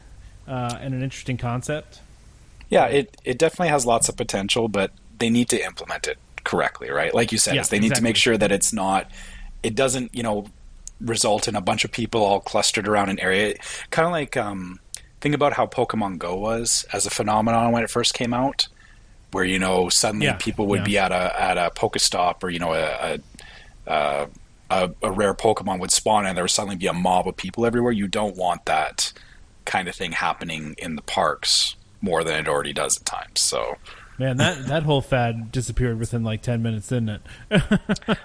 [0.48, 2.00] uh, and an interesting concept.
[2.70, 6.90] yeah, it it definitely has lots of potential, but they need to implement it correctly,
[6.90, 7.12] right?
[7.12, 9.10] Like you said, Yeah, they need to make sure that it's not,
[9.62, 10.46] it doesn't, you know,
[11.04, 13.54] result in a bunch of people all clustered around an area.
[13.90, 14.80] Kind of like, um,
[15.20, 18.68] think about how Pokemon Go was as a phenomenon when it first came out,
[19.32, 20.84] where you know suddenly Yeah, people would yeah.
[20.84, 23.18] be at a at a Pokestop or you know a.
[23.86, 24.28] a, a
[24.70, 27.66] a, a rare Pokemon would spawn and there would suddenly be a mob of people
[27.66, 27.92] everywhere.
[27.92, 29.12] You don't want that
[29.66, 33.40] kind of thing happening in the parks more than it already does at times.
[33.40, 33.76] So,
[34.18, 37.08] Man, that that whole fad disappeared within like ten minutes, didn't
[37.50, 37.62] it?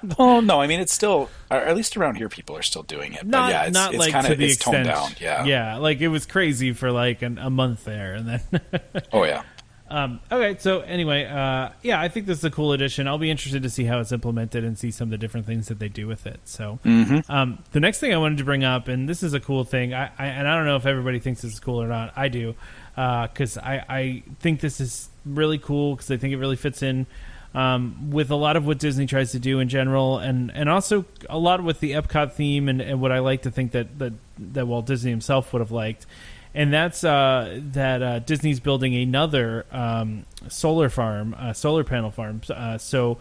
[0.18, 3.26] well, no, I mean it's still, at least around here, people are still doing it.
[3.26, 4.86] Not but yeah, it's, not it's like kind to the it's extent.
[4.88, 5.12] toned down.
[5.20, 5.46] Yeah.
[5.46, 8.42] yeah, like it was crazy for like an, a month there, and then.
[9.12, 9.44] Oh yeah.
[9.90, 13.08] um, okay, so anyway, uh, yeah, I think this is a cool addition.
[13.08, 15.68] I'll be interested to see how it's implemented and see some of the different things
[15.70, 16.40] that they do with it.
[16.46, 16.80] So,
[17.30, 19.94] um, the next thing I wanted to bring up, and this is a cool thing,
[19.94, 22.14] I, I and I don't know if everybody thinks this is cool or not.
[22.16, 22.54] I do,
[23.28, 27.06] because I, I think this is really cool because I think it really fits in
[27.54, 31.06] um, with a lot of what Disney tries to do in general, and, and also
[31.30, 34.14] a lot with the Epcot theme and, and what I like to think that, that
[34.38, 36.06] that Walt Disney himself would have liked,
[36.54, 42.42] and that's uh, that uh, Disney's building another um, solar farm, uh, solar panel farm.
[42.50, 43.18] Uh, so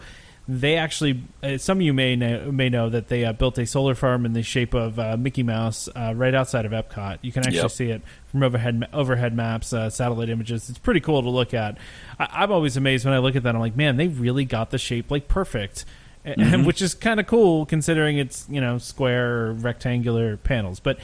[0.51, 3.67] they actually, uh, some of you may know, may know that they uh, built a
[3.67, 7.19] solar farm in the shape of uh, Mickey Mouse uh, right outside of Epcot.
[7.21, 7.71] You can actually Yep.
[7.71, 10.67] see it from overhead overhead maps, uh, satellite images.
[10.67, 11.77] It's pretty cool to look at.
[12.17, 13.53] I, I'm always amazed when I look at that.
[13.53, 15.85] I'm like, man, they really got the shape like perfect,
[16.25, 20.79] A- which is kind of cool considering it's you know square or rectangular panels.
[20.79, 20.97] But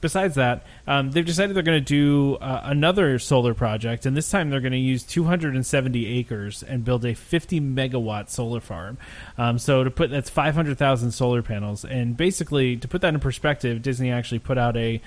[0.00, 4.30] besides that, um, they've decided they're going to do uh, another solar project, and this
[4.30, 8.98] time they're going to use 270 acres and build a 50 megawatt solar farm.
[9.38, 13.82] Um, so to put that's 500,000 solar panels, and basically to put that in perspective,
[13.82, 15.00] Disney actually put out a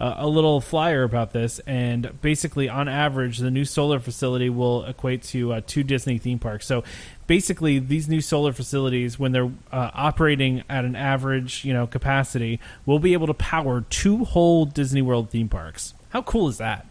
[0.00, 4.84] uh, a little flyer about this, and basically on average, the new solar facility will
[4.84, 6.66] equate to uh, two Disney theme parks.
[6.66, 6.82] So
[7.26, 12.58] basically, these new solar facilities, when they're uh, operating at an average, you know, capacity,
[12.84, 15.94] will be able to power two whole Disney World theme parks.
[16.10, 16.86] How cool is that?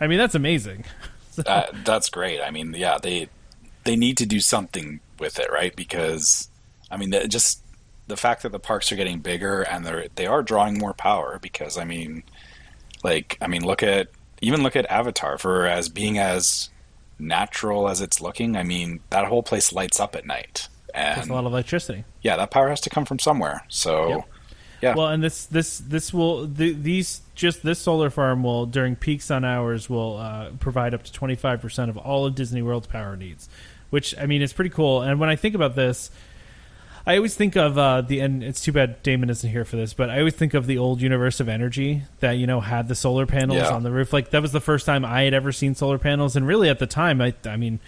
[0.00, 0.84] I mean, that's amazing.
[1.36, 2.40] that, that's great.
[2.40, 3.28] I mean, yeah, they
[3.84, 5.74] they need to do something with it, right?
[5.74, 6.48] Because
[6.90, 7.60] I mean, the, just
[8.06, 11.38] the fact that the parks are getting bigger and they're they are drawing more power.
[11.42, 12.22] Because I mean,
[13.02, 14.08] like I mean, look at
[14.40, 16.70] even look at Avatar for as being as
[17.18, 18.56] natural as it's looking.
[18.56, 22.04] I mean, that whole place lights up at night, There's and a lot of electricity.
[22.22, 23.64] yeah, that power has to come from somewhere.
[23.68, 24.08] So.
[24.08, 24.24] Yep.
[24.82, 24.94] Yeah.
[24.94, 29.22] Well, and this this this will th- these just this solar farm will during peak
[29.22, 32.86] sun hours will uh, provide up to twenty five percent of all of Disney World's
[32.86, 33.48] power needs,
[33.88, 35.00] which I mean is pretty cool.
[35.00, 36.10] And when I think about this,
[37.06, 39.94] I always think of uh, the and it's too bad Damon isn't here for this,
[39.94, 42.94] but I always think of the old Universe of Energy that you know had the
[42.94, 43.70] solar panels Yeah.
[43.74, 44.12] on the roof.
[44.12, 46.78] Like that was the first time I had ever seen solar panels, and really at
[46.78, 47.80] the time, I I mean.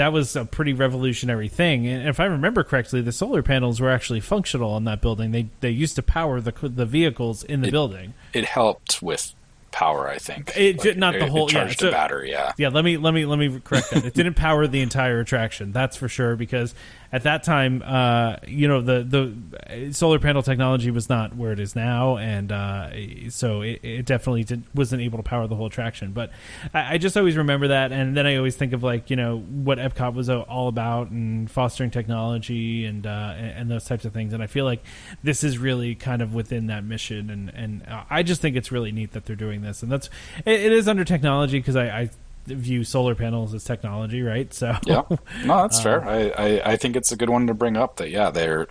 [0.00, 3.90] That was a pretty revolutionary thing, and if I remember correctly, the solar panels were
[3.90, 5.30] actually functional on that building.
[5.32, 8.14] They they used to power the the vehicles in the It- building.
[8.32, 9.34] it helped with
[9.72, 10.08] power.
[10.08, 12.30] I think It did- not the whole- It yeah, charged so- the battery.
[12.30, 14.06] Yeah, Yeah, let me let me let me correct that.
[14.06, 16.34] It didn't power the entire attraction, that's for sure.
[16.34, 16.74] Because
[17.12, 21.58] at that time, uh, you know, the the solar panel technology was not where it
[21.58, 22.90] is now, and uh,
[23.30, 26.12] so it, it definitely did, wasn't able to power the whole attraction.
[26.12, 26.30] But
[26.72, 29.40] I, I just always remember that, and then I always think of like you know
[29.40, 34.32] what Epcot was all about and fostering technology and uh, and, those types of things.
[34.32, 34.82] And I feel like
[35.22, 38.70] this is really kind of within that mission, and and uh, I just think it's
[38.70, 40.08] really neat that they're doing this, and that's
[40.46, 41.86] it, it is under technology because I.
[41.86, 42.10] I
[42.50, 44.52] view solar panels as technology, right?
[44.52, 45.02] So yeah.
[45.08, 46.06] No, Um, that's fair.
[46.06, 47.96] I, I, I think it's a good one to bring up.
[47.96, 48.66] That yeah, they're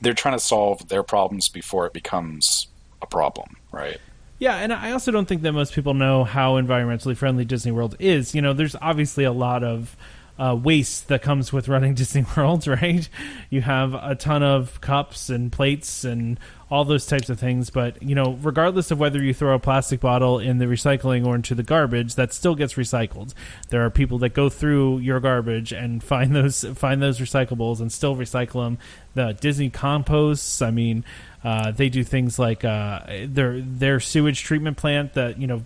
[0.00, 2.68] they're trying to solve their problems before it becomes
[3.02, 3.98] a problem, right?
[4.38, 7.94] Yeah, and I also don't think that most people know how environmentally friendly Disney World
[7.98, 8.34] is.
[8.34, 9.96] You know, there's obviously a lot of
[10.38, 13.06] uh, waste that comes with running Disney World, right?
[13.50, 16.40] You have a ton of cups and plates and
[16.70, 19.98] all those types of things, but you know, regardless of whether you throw a plastic
[19.98, 23.34] bottle in the recycling or into the garbage, that still gets recycled.
[23.70, 27.90] There are people that go through your garbage and find those find those recyclables and
[27.90, 28.78] still recycle them.
[29.14, 31.04] The Disney composts, I mean,
[31.42, 35.64] uh, they do things like uh, their their sewage treatment plant that you know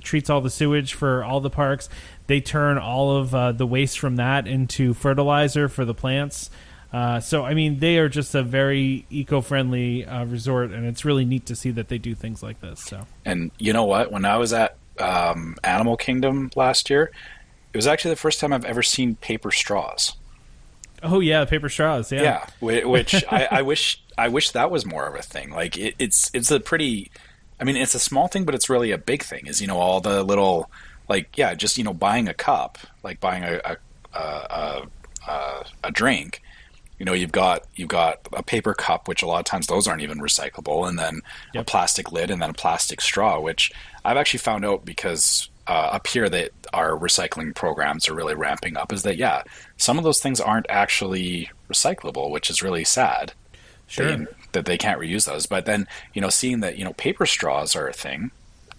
[0.00, 1.90] treats all the sewage for all the parks.
[2.28, 6.48] They turn all of uh, the waste from that into fertilizer for the plants.
[6.92, 11.24] Uh, so I mean, they are just a very eco-friendly uh, resort, and it's really
[11.24, 12.80] neat to see that they do things like this.
[12.80, 14.12] So And you know what?
[14.12, 17.10] When I was at um, Animal Kingdom last year,
[17.72, 20.16] it was actually the first time I've ever seen paper straws.
[21.02, 22.46] oh yeah, paper straws, yeah, Yeah,
[22.86, 25.50] which I, I wish I wish that was more of a thing.
[25.50, 27.10] Like it, it's it's a pretty,
[27.60, 29.46] I mean, it's a small thing, but it's really a big thing.
[29.46, 30.70] Is you know all the little
[31.08, 33.76] like yeah, just you know buying a cup, like buying a a
[34.14, 34.82] a, a,
[35.28, 36.42] a, a drink.
[36.98, 39.86] You know, you've got you've got a paper cup, which a lot of times those
[39.86, 41.20] aren't even recyclable, and then
[41.54, 43.70] a plastic lid, and then a plastic straw, which
[44.04, 48.76] I've actually found out because uh, up here that our recycling programs are really ramping
[48.76, 48.92] up.
[48.92, 49.42] Is that yeah,
[49.76, 53.32] some of those things aren't actually recyclable, which is really sad.
[53.88, 54.16] Sure.
[54.16, 55.44] They- that they can't reuse those.
[55.44, 58.30] But then you know, seeing that you know paper straws are a thing,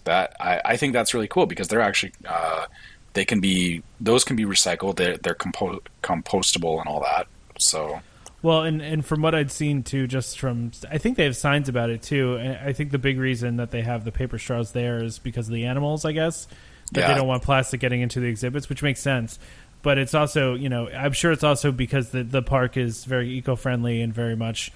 [0.04, 2.66] that I, I think that's really cool because they're actually uh,
[3.12, 4.96] they can be those can be recycled.
[4.96, 7.28] They're they're compo- compostable and all that.
[7.60, 8.00] So
[8.40, 11.68] Well, and and from what I'd seen too, just from I think they have signs
[11.68, 12.36] about it too.
[12.36, 15.48] And I think the big reason that they have the paper straws there is because
[15.48, 16.46] of the animals, I guess.
[16.92, 19.38] That they don't want plastic getting into the exhibits, which makes sense.
[19.82, 23.28] But it's also, you know, I'm sure it's also because the the park is very
[23.30, 24.72] eco friendly and very much,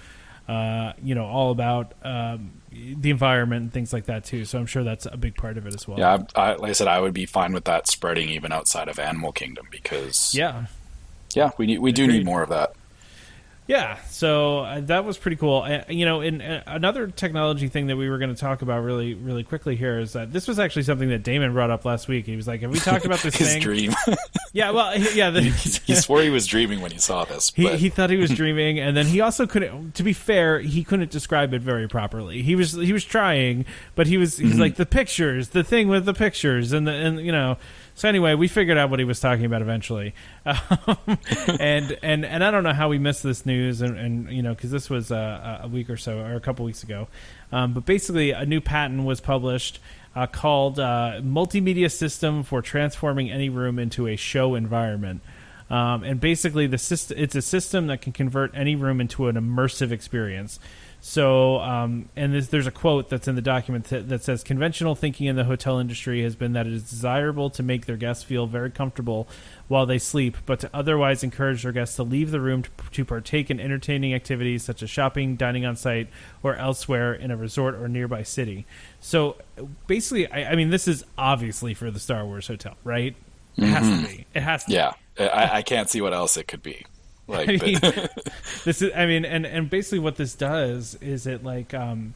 [0.47, 4.45] uh, you know, all about um, the environment and things like that too.
[4.45, 5.97] So I'm sure that's a big part of it as well.
[5.99, 8.89] yeah, I, I, like I said, I would be fine with that spreading even outside
[8.89, 10.65] of Animal Kingdom because Yeah.
[11.33, 12.17] yeah, we need we do Agreed.
[12.17, 12.73] need more of that.
[13.65, 15.61] Yeah, so uh, that was pretty cool.
[15.61, 18.83] Uh, you know, and uh, another technology thing that we were going to talk about
[18.83, 22.09] really, really quickly here is that this was actually something that Damon brought up last
[22.09, 22.25] week.
[22.25, 23.93] He was like, "Have we talked about this His thing?" dream.
[24.55, 25.31] Yeah, well, he- yeah.
[25.31, 25.41] The,
[25.85, 27.51] he swore he was dreaming when he saw this.
[27.55, 29.95] he, But he thought he was dreaming, and then he also couldn't.
[29.95, 32.43] To be fair, he couldn't describe it very properly.
[32.43, 34.47] He was he was trying, but he was Mm-hmm.
[34.47, 37.57] he's like the pictures, the thing with the pictures, and the and you know.
[37.95, 40.15] So anyway, we figured out what he was talking about eventually,
[40.45, 41.19] um,
[41.59, 44.55] and and and I don't know how we missed this news, and, and you know
[44.55, 47.07] because this was uh, a week or so or a couple weeks ago,
[47.51, 49.79] um, but basically a new patent was published
[50.15, 55.21] uh, called uh, "Multimedia System for Transforming Any Room into a Show Environment."
[55.69, 59.35] Um, and basically, the system it's a system that can convert any room into an
[59.35, 60.59] immersive experience.
[61.05, 64.95] So, um, and there's, there's a quote that's in the document that, that says conventional
[64.95, 68.23] thinking in the hotel industry has been that it is desirable to make their guests
[68.23, 69.27] feel very comfortable
[69.67, 73.03] while they sleep, but to otherwise encourage their guests to leave the room to, to
[73.03, 76.07] partake in entertaining activities such as shopping, dining on site,
[76.41, 78.65] or elsewhere in a resort or nearby city.
[79.01, 79.35] So,
[79.87, 83.13] basically, I, I mean, this is obviously for the Star Wars hotel, right?
[83.57, 84.25] It has to be.
[84.33, 84.69] It has to.
[84.69, 84.75] be.
[84.75, 86.85] Yeah, I, I can't see what else it could be.
[87.27, 87.79] Like, I mean,
[88.65, 88.91] this is.
[88.95, 92.13] I mean, and and basically what this does is it like um,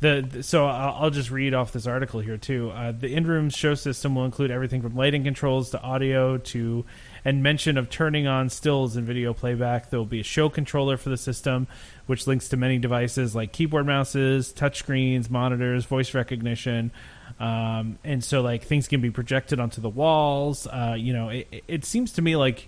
[0.00, 2.70] the, the- so I'll, I'll just read off this article here too.
[2.70, 6.84] Uh, the in-room show system will include everything from lighting controls to audio to
[7.24, 9.90] and mention of turning on stills and video playback.
[9.90, 11.66] There will be a show controller for the system,
[12.06, 16.90] which links to many devices like keyboard, mouses, touchscreens, monitors, voice recognition.
[17.38, 20.66] Um, and so, like things can be projected onto the walls.
[20.66, 22.66] Uh, you know, it, it- it seems to me like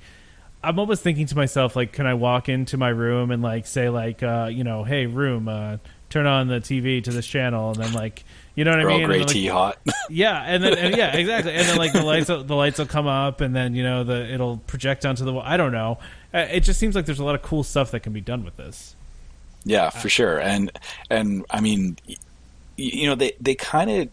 [0.62, 3.88] I'm almost thinking to myself, like, can I walk into my room and like say,
[3.88, 5.78] like, uh, you know, hey, room, uh,
[6.10, 9.06] turn on the TV to this channel, and then like, you know what I mean?
[9.06, 9.78] Grey then, like, tea hot.
[10.10, 12.86] yeah, and then and, yeah, exactly, and then like the lights, will, the lights will
[12.86, 15.42] come up, and then you know the it'll project onto the wall.
[15.44, 15.98] I don't know.
[16.34, 18.44] Uh, It just seems like there's a lot of cool stuff that can be done
[18.44, 18.94] with this.
[19.64, 20.40] Yeah, for sure.
[20.40, 20.72] And
[21.08, 21.96] and I mean,
[22.76, 24.08] you know, they they kind of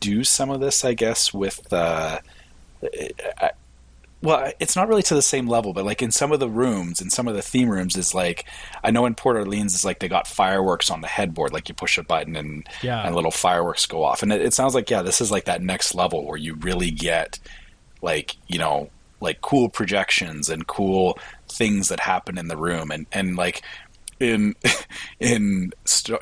[0.00, 1.72] do some of this, I guess, with.
[1.72, 2.18] Uh,
[3.40, 3.50] I,
[4.22, 7.00] well, it's not really to the same level, but like in some of the rooms,
[7.00, 8.46] in some of the theme rooms, is like
[8.84, 11.74] I know in Port Orleans is like they got fireworks on the headboard, like you
[11.74, 13.04] push a button and Yeah.
[13.04, 15.62] and little fireworks go off, and it, it sounds like yeah, this is like that
[15.62, 17.38] next level where you really get
[18.00, 21.18] like you know like cool projections and cool
[21.48, 23.62] things that happen in the room, and and like
[24.20, 24.54] in
[25.20, 25.72] in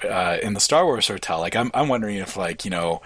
[0.09, 3.03] uh, in the Star Wars hotel, like I'm I'm wondering if like you know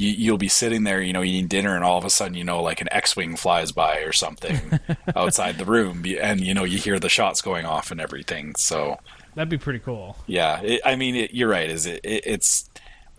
[0.00, 2.44] you, you'll be sitting there, you know, eating dinner, and all of a sudden, you
[2.44, 4.80] know, like an X-wing flies by or something
[5.16, 8.54] outside the room, and you know, you hear the shots going off and everything.
[8.56, 8.98] So
[9.34, 10.16] That'd be pretty cool.
[10.26, 11.70] yeah, it, I mean, it, you're right.
[11.70, 12.22] Is it, it?
[12.26, 12.68] It's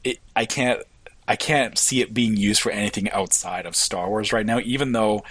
[0.03, 0.17] it.
[0.35, 0.81] I can't.
[1.27, 4.91] I can't see it being used for anything outside of Star Wars right now, even
[4.91, 5.23] though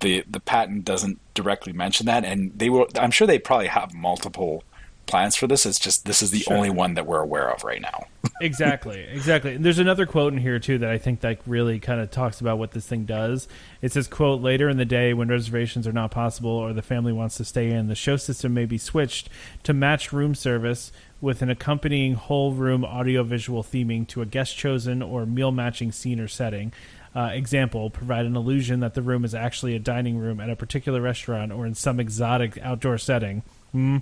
[0.00, 2.88] the the patent doesn't directly mention that, and they will.
[2.96, 4.64] I'm sure they probably have multiple
[5.10, 5.66] plans for this.
[5.66, 6.56] It's just this is the Sure.
[6.56, 8.06] only one that we're aware of right now.
[8.42, 12.00] exactly exactly and there's another quote in here too that i think that really kind
[12.00, 13.48] of talks about what this thing does
[13.82, 17.12] it says quote later in the day when reservations are not possible or the family
[17.12, 19.28] wants to stay in the show system may be switched
[19.62, 20.90] to match room service
[21.20, 26.20] with an accompanying whole room audiovisual theming to a guest chosen or meal matching scene
[26.20, 26.72] or setting
[27.14, 30.56] uh, example provide an illusion that the room is actually a dining room at a
[30.56, 33.42] particular restaurant or in some exotic outdoor setting
[33.72, 33.98] Hmm.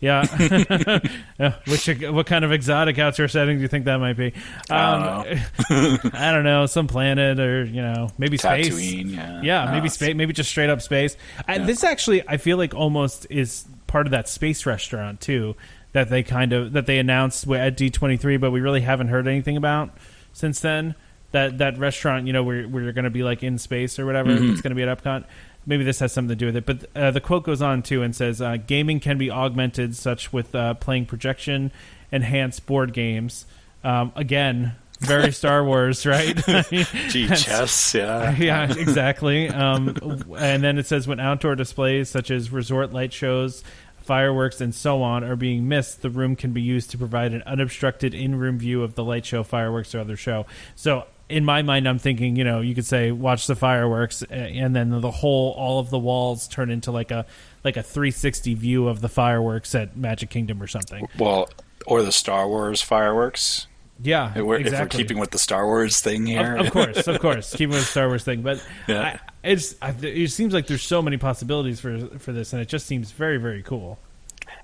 [0.00, 0.24] Yeah.
[1.38, 4.32] Yeah, Which what kind of exotic outdoor setting do you think that might be?
[4.70, 5.40] I Um,
[6.12, 8.68] I don't know, some planet or you know maybe space.
[8.68, 9.40] Tatooine, yeah.
[9.42, 10.14] Yeah, No, maybe space.
[10.14, 11.16] Maybe just straight up space.
[11.48, 15.54] I, This actually, I feel like almost is part of that space restaurant too
[15.92, 19.08] that they kind of that they announced at D twenty three, but we really haven't
[19.08, 19.90] heard anything about
[20.32, 20.94] since then.
[21.32, 24.04] That that restaurant, you know, where where you're going to be like in space or
[24.06, 24.52] whatever, Mm-hmm.
[24.52, 25.24] it's going to be at Epcot.
[25.64, 26.66] Maybe this has something to do with it.
[26.66, 30.32] But uh, the quote goes on too and says, uh, "Gaming can be augmented, such
[30.32, 31.70] with uh, playing projection
[32.10, 33.46] enhanced board games."
[33.84, 36.36] Um, again, very Star Wars, right?
[37.08, 38.34] Gee, chess, yeah.
[38.36, 39.48] yeah, exactly.
[39.48, 39.96] Um,
[40.36, 43.62] and then it says when outdoor displays such as resort light shows,
[44.02, 47.42] fireworks, and so on are being missed, the room can be used to provide an
[47.42, 50.46] unobstructed in-room view of the light show, fireworks, or other show.
[50.76, 51.06] So.
[51.28, 54.76] In my mind, I'm thinking, you know, you could say watch the fireworks, uh, and
[54.76, 57.24] then the whole, all of the walls turn into like a,
[57.64, 61.06] like a 360 view of the fireworks at Magic Kingdom or something.
[61.18, 61.48] Well,
[61.86, 63.66] or the Star Wars fireworks.
[64.04, 64.76] Yeah, If we're, exactly.
[64.76, 67.70] if we're keeping with the Star Wars thing here, Of, of course, of course, keeping
[67.70, 69.00] with the Star Wars thing, but Yeah.
[69.02, 72.68] I, it's I, it seems like there's so many possibilities for for this, and it
[72.68, 73.98] just seems very very cool.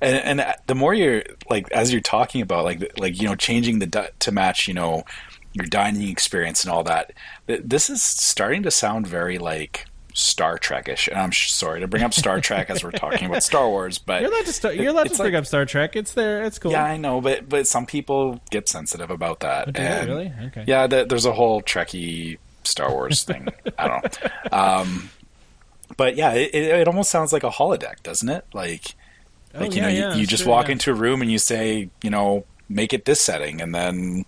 [0.01, 3.79] and, and the more you're like as you're talking about like like you know changing
[3.81, 5.05] the to match you know
[5.55, 7.13] your dining experience and all that
[7.47, 12.03] this is starting to sound very like Star Trekish and I'm sh- sorry to bring
[12.03, 14.89] up Star Trek as we're talking about Star Wars but You're allowed to start, you're
[14.91, 15.95] allowed to bring like- up Star Trek.
[15.97, 16.43] It's there.
[16.45, 16.73] It's cool.
[16.73, 20.33] yeah I know but but some people get sensitive about that Oh, and really?
[20.47, 20.65] Okay.
[20.67, 25.11] yeah th- there's a whole Trekkie Star Wars thing I don't know um
[25.97, 28.95] but yeah it, it, almost sounds like a holodeck doesn't it like
[29.55, 30.73] Oh, like you yeah, know, yeah, you, you just sure, walk yeah.
[30.73, 34.27] into a room and you say, you know, make it this setting, and then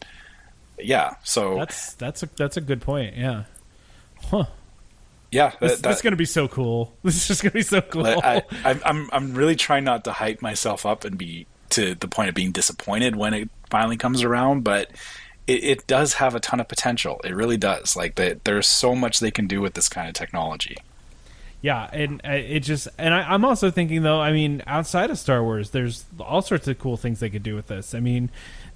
[0.84, 1.14] yeah.
[1.24, 3.16] So That's that's a that's a good point.
[3.16, 3.44] Yeah.
[4.24, 4.44] Huh.
[5.30, 6.94] yeah, This, that, this is gonna be so cool.
[7.02, 8.06] This is just gonna be so cool.
[8.06, 12.08] I, I'm I'm I'm really trying not to hype myself up and be to the
[12.08, 14.90] point of being disappointed when it finally comes around, but.
[15.46, 17.20] It, it does have a ton of potential.
[17.24, 17.96] It really does.
[17.96, 20.76] Like that, there's so much they can do with this kind of technology.
[21.62, 24.20] Yeah, and uh, it just and I, I'm also thinking though.
[24.20, 27.54] I mean, outside of Star Wars, there's all sorts of cool things they could do
[27.54, 27.94] with this.
[27.94, 28.30] I mean,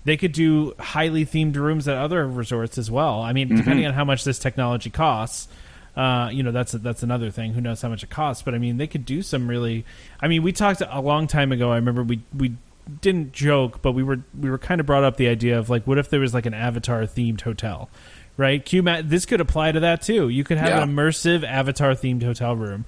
[0.04, 3.22] they could do highly themed rooms at other resorts as well.
[3.22, 5.48] I mean, depending on how much this technology costs.
[5.96, 7.52] Uh, you know that's that's another thing.
[7.52, 8.42] Who knows how much it costs?
[8.42, 9.84] But I mean, they could do some really.
[10.20, 11.70] I mean, we talked a long time ago.
[11.70, 12.54] I remember we we
[13.00, 15.86] didn't joke, but we were we were kind of brought up the idea of like,
[15.86, 17.88] what if there was like an Avatar themed hotel,
[18.36, 18.64] right?
[18.64, 20.28] Q this could apply to that too.
[20.28, 20.82] You could have Yeah.
[20.82, 22.84] an immersive avatar themed hotel room.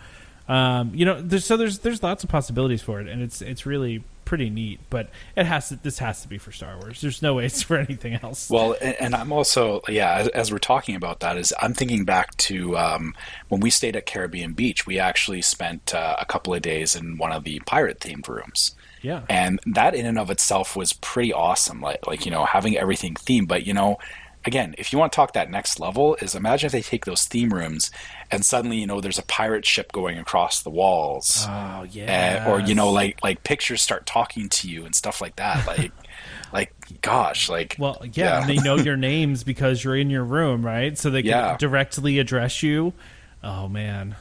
[0.49, 3.67] Um, you know, there's, so there's there's lots of possibilities for it, and it's it's
[3.67, 4.79] really pretty neat.
[4.91, 7.01] But it has to this has to be for Star Wars.
[7.01, 8.49] There's no way it's for anything else.
[8.49, 10.15] Well, and, and I'm also yeah.
[10.15, 13.15] As, as we're talking about that, is I'm thinking back to um,
[13.49, 14.87] when we stayed at Caribbean Beach.
[14.87, 18.77] We actually spent uh, a couple of days in one of the pirate themed rooms.
[19.03, 22.77] yeah, and that in and of itself was pretty awesome like like you know having
[22.77, 23.99] everything themed but you know
[24.47, 27.25] again if you want to talk that next level is imagine if they take those
[27.25, 27.91] theme rooms
[28.31, 32.39] and suddenly you know there's a pirate ship going across the walls oh yeah, uh,
[32.45, 35.95] or you know like like pictures start talking to you and stuff like that like
[36.53, 40.65] like gosh like Well, yeah, and they know your names because you're in your room,
[40.65, 40.97] right?
[40.97, 41.57] So they can Yeah.
[41.57, 42.95] directly address you.
[43.43, 44.17] Oh man,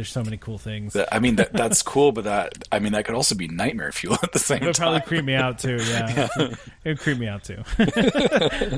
[0.00, 0.96] there's so many cool things.
[1.12, 4.16] I mean that that's cool, but that I mean that could also be nightmare fuel
[4.22, 4.84] at the same It would time.
[4.84, 5.76] probably creep me out too.
[5.76, 7.58] Yeah, it would creep me out too.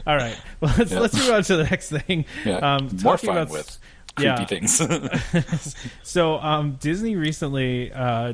[0.05, 2.25] All right, well let's let's move on to the next thing.
[2.45, 2.57] Yeah.
[2.57, 3.79] Um, More fun about- with
[4.17, 4.45] creepy yeah.
[4.47, 5.75] things.
[6.03, 8.33] So um, Disney recently uh,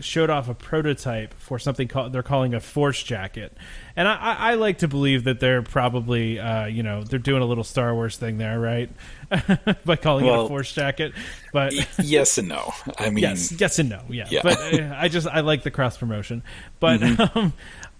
[0.00, 3.54] showed off a prototype for something called they're calling a force jacket,
[4.00, 7.42] and I, I, I like to believe that they're probably uh, you know they're doing
[7.42, 8.88] a little Star Wars thing there, right?
[9.84, 11.12] By calling it a force jacket,
[11.52, 12.72] but yes and no.
[12.98, 14.26] I mean, yes, yes and no, yeah.
[14.30, 14.40] Yeah.
[14.42, 16.42] But uh, I just I like the cross promotion,
[16.80, 17.02] but
[17.36, 17.52] um,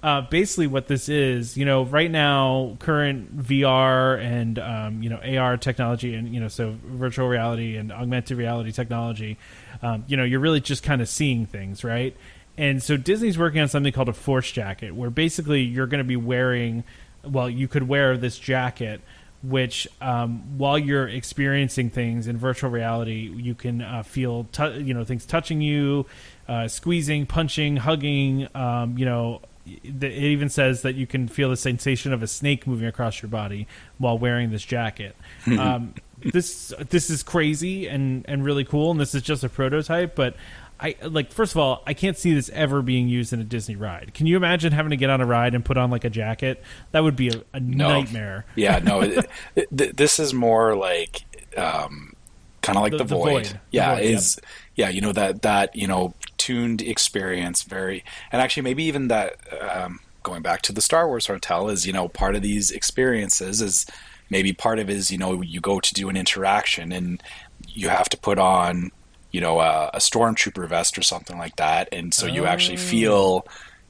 [0.03, 5.19] uh, basically what this is, you know, right now current VR and um, you know
[5.39, 9.37] AR technology and you know so virtual reality and augmented reality technology,
[9.83, 12.17] um, you know, you're really just kind of seeing things, right?
[12.61, 16.05] And so Disney's working on something called a force jacket, where basically you're going to
[16.05, 16.85] be wearing,
[17.25, 19.01] well, you could wear this jacket
[19.43, 24.93] which um, while you're experiencing things in virtual reality, you can uh, feel tu- you
[24.93, 26.07] know things touching you,
[26.47, 28.49] uh, squeezing, punching, hugging.
[28.55, 32.67] Um, you know, it even says that you can feel the sensation of a snake
[32.67, 33.67] moving across your body
[33.99, 35.17] while wearing this jacket.
[35.59, 40.15] um, this this is crazy and and really cool, and this is just a prototype,
[40.15, 40.37] but.
[40.81, 43.77] I like first of all, I can't see this ever being used in a Disney
[43.77, 44.13] ride.
[44.15, 46.63] Can you imagine having to get on a ride and put on like a jacket?
[46.93, 47.89] That would be a, a No.
[47.89, 48.47] nightmare.
[48.57, 49.03] Yeah, no.
[49.03, 49.29] It,
[49.77, 51.23] th- this is more like
[51.57, 52.15] um,
[52.63, 53.33] kind of like The- the, the void.
[53.33, 53.45] Void.
[53.47, 54.41] The Yeah, Void, is
[54.75, 54.89] yeah.
[54.89, 57.63] You know that that you know tuned experience.
[57.63, 58.03] Very
[58.33, 61.93] and actually maybe even that um, going back to the Star Wars hotel is you
[61.93, 63.87] know part of these experiences is
[64.31, 67.23] maybe part of it is you know you go to do an interaction and
[67.69, 68.91] you have to put on
[69.33, 72.81] you know a, a stormtrooper vest or something like that and so you actually Oh.
[72.81, 73.47] feel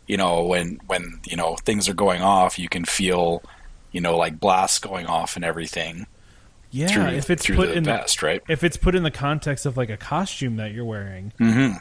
[0.07, 3.43] you know when when you know things are going off you can feel
[3.93, 6.07] you know like blasts going off and everything
[6.71, 9.11] Yeah, through, if it's put the in vest right the if it's put in the
[9.11, 11.77] context of like a costume that you're wearing, mm-hmm.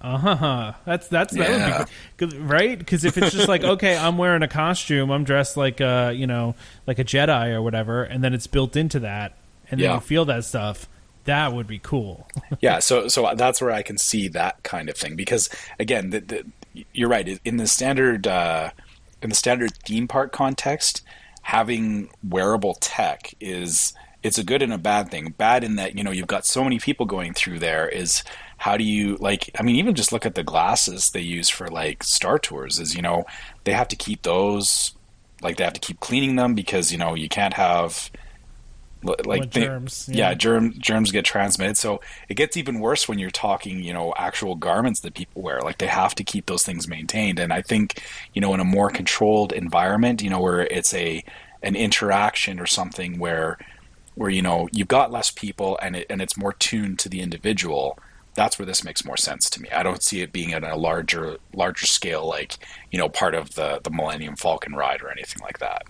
[0.00, 0.72] uh huh.
[0.84, 1.78] That's that's that Yeah.
[1.78, 2.78] would be good, right?
[2.78, 6.26] Because if it's just like okay, I'm wearing a costume, I'm dressed like a you
[6.26, 6.54] know
[6.86, 9.36] like a Jedi or whatever, and then it's built into that,
[9.70, 9.94] and then Yeah.
[9.94, 10.88] you feel that stuff.
[11.28, 12.26] That would be cool.
[12.60, 16.20] yeah so so that's where i can see that kind of thing because again the,
[16.20, 16.44] the,
[16.94, 18.70] you're right in the standard uh,
[19.20, 21.02] in the standard theme park context
[21.42, 26.02] having wearable tech is it's a good and a bad thing bad in that you
[26.02, 28.24] know you've got so many people going through there is
[28.56, 31.68] how do you like i mean even just look at the glasses they use for
[31.68, 33.26] like star tours is you know
[33.64, 34.94] they have to keep those
[35.42, 38.10] like they have to keep cleaning them because you know you can't have
[39.02, 40.30] like With germs, yeah.
[40.30, 40.34] yeah.
[40.34, 41.76] germ germs get transmitted.
[41.76, 45.60] So it gets even worse when you're talking you know actual garments that people wear.
[45.60, 47.38] Like they have to keep those things maintained.
[47.38, 48.02] And i think
[48.34, 51.24] you know in a more controlled environment you know where it's a
[51.62, 53.58] an interaction or something where
[54.14, 57.20] where you know you've got less people and it and it's more tuned to the
[57.20, 57.98] individual
[58.34, 59.68] that's where this makes more sense to me.
[59.70, 62.56] I don't see it being at a larger larger scale like
[62.90, 65.82] you know part of the the millennium falcon ride or anything like that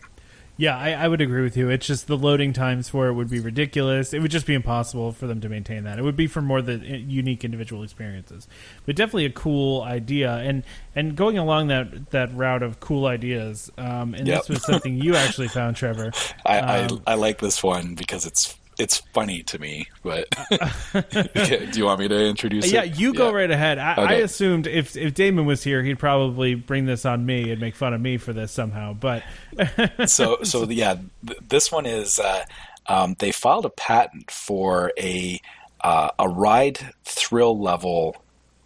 [0.60, 1.70] Yeah, I, I would agree with you.
[1.70, 4.12] It's just the loading times for it would be ridiculous.
[4.12, 6.00] It would just be impossible for them to maintain that.
[6.00, 8.48] It would be for more the uh, unique individual experiences.
[8.84, 10.64] But definitely a cool idea, and
[10.96, 13.70] and going along that that route of cool ideas.
[13.78, 14.36] Um, and Yep.
[14.40, 16.12] this was something you actually found, Trevor.
[16.44, 19.88] I, Um, I I like this one because it's it's funny to me.
[20.02, 20.28] But
[21.10, 22.72] do you want me to introduce it?
[22.72, 23.78] Yeah, you go right ahead.
[23.78, 27.60] I, I assumed if if Damon was here, he'd probably bring this on me and
[27.60, 28.94] make fun of me for this somehow.
[28.94, 29.24] But
[30.06, 32.44] so so yeah, th- this one is uh,
[32.86, 35.40] um, they filed a patent for a
[35.82, 38.16] uh, a ride thrill level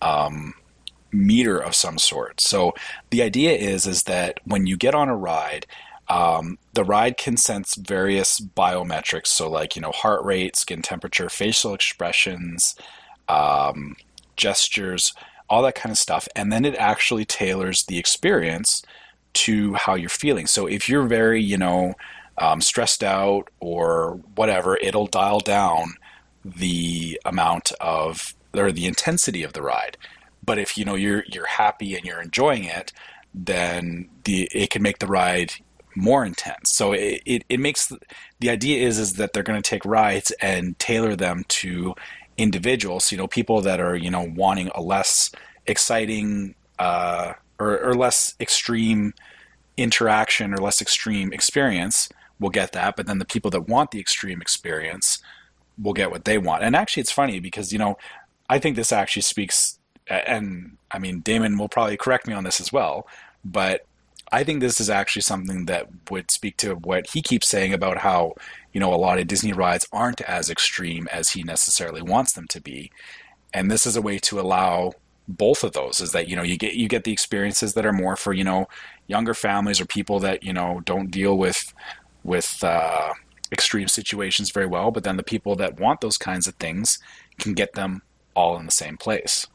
[0.02, 0.54] um,
[1.10, 2.40] meter of some sort.
[2.40, 2.74] So
[3.10, 5.66] the idea is is that when you get on a ride,
[6.08, 9.28] um, the ride can sense various biometrics.
[9.28, 12.74] So like you know heart rate, skin temperature, facial expressions,
[13.28, 13.96] um,
[14.36, 15.12] gestures,
[15.48, 18.82] all that kind of stuff, and then it actually tailors the experience
[19.34, 20.46] to how you're feeling.
[20.46, 21.94] So if you're very, you know,
[22.38, 25.94] um, stressed out or whatever, it'll dial down
[26.44, 29.96] the amount of or the intensity of the ride.
[30.44, 32.92] But if you know you're you're happy and you're enjoying it,
[33.34, 35.52] then the it can make the ride
[35.94, 36.74] more intense.
[36.74, 37.92] So it, it, it makes
[38.40, 41.94] the idea is is that they're going to take rides and tailor them to
[42.36, 43.12] individuals.
[43.12, 45.30] You know, people that are you know wanting a less
[45.66, 49.14] exciting uh, or, or less extreme
[49.76, 52.96] interaction or less extreme experience will get that.
[52.96, 55.18] But then the people that want the extreme experience
[55.80, 56.62] will get what they want.
[56.62, 57.98] And actually, it's funny because you know
[58.48, 59.78] I think this actually speaks.
[60.08, 63.06] And I mean, Damon will probably correct me on this as well,
[63.44, 63.86] but
[64.32, 67.98] I think this is actually something that would speak to what he keeps saying about
[67.98, 68.32] how,
[68.72, 72.48] you know, a lot of Disney rides aren't as extreme as he necessarily wants them
[72.48, 72.90] to be.
[73.52, 74.92] And this is a way to allow
[75.28, 77.92] both of those is that, you know, you get you get the experiences that are
[77.92, 78.68] more for, you know,
[79.06, 81.72] younger families or people that, you know, don't deal with
[82.24, 83.12] with uh,
[83.52, 86.98] extreme situations very well, but then the people that want those kinds of things
[87.38, 88.02] can get them
[88.34, 89.46] all in the same place.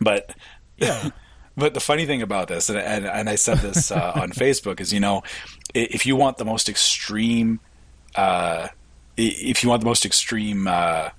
[0.00, 0.34] But
[0.76, 1.10] Yeah.
[1.58, 4.80] But the funny thing about this, and, and, and I said this uh, on Facebook,
[4.80, 5.24] is you know,
[5.74, 7.58] if you want the most extreme,
[8.14, 8.68] uh,
[9.16, 11.10] if you want the most extreme uh,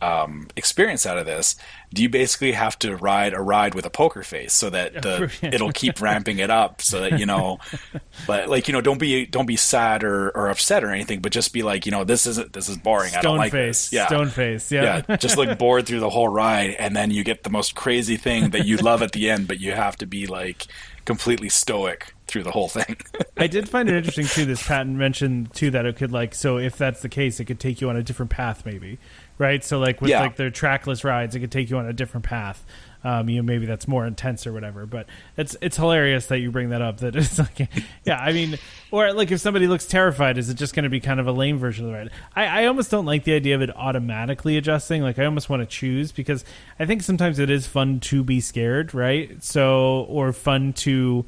[0.00, 1.56] um, experience out of this,
[1.92, 5.32] do you basically have to ride a ride with a poker face so that the
[5.42, 7.58] it'll keep ramping it up so that you know,
[8.26, 11.32] but like you know, don't be don't be sad or, or upset or anything, but
[11.32, 13.10] just be like you know, this isn't this is boring.
[13.14, 13.90] I don't Stone like face.
[13.90, 13.92] this.
[13.92, 14.70] Yeah, Stone face.
[14.70, 15.02] Yeah.
[15.08, 18.16] yeah, just look bored through the whole ride, and then you get the most crazy
[18.16, 20.66] thing that you love at the end, but you have to be like
[21.04, 22.98] completely stoic through the whole thing.
[23.38, 24.44] I did find it interesting too.
[24.44, 27.58] This patent mentioned too that it could like so if that's the case, it could
[27.58, 28.98] take you on a different path, maybe,
[29.38, 29.62] right?
[29.64, 30.20] So like with Yeah.
[30.20, 32.64] like their trackless rides, it could take you on a different path.
[33.04, 34.84] Um, you know, maybe that's more intense or whatever.
[34.84, 36.98] But it's it's hilarious that you bring that up.
[36.98, 37.68] That it's like,
[38.04, 38.58] yeah, I mean,
[38.90, 41.32] or like if somebody looks terrified, is it just going to be kind of a
[41.32, 42.10] lame version of the ride?
[42.34, 45.02] I, I almost don't like the idea of it automatically adjusting.
[45.02, 46.44] Like I almost want to choose because
[46.80, 49.42] I think sometimes it is fun to be scared, right?
[49.44, 51.24] So or fun to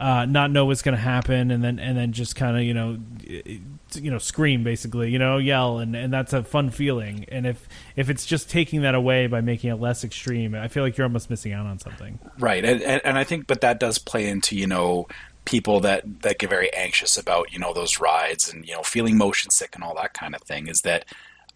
[0.00, 2.74] uh, not know what's going to happen, and then and then just kind of you
[2.74, 2.98] know,
[3.94, 7.24] you know, scream basically, you know, yell, and, and that's a fun feeling.
[7.28, 10.82] And if if it's just taking that away by making it less extreme, I feel
[10.82, 12.18] like you're almost missing out on something.
[12.38, 15.08] right, and, and and I think, but that does play into you know
[15.44, 19.16] people that that get very anxious about you know those rides and you know feeling
[19.16, 20.68] motion sick and all that kind of thing.
[20.68, 21.04] Is that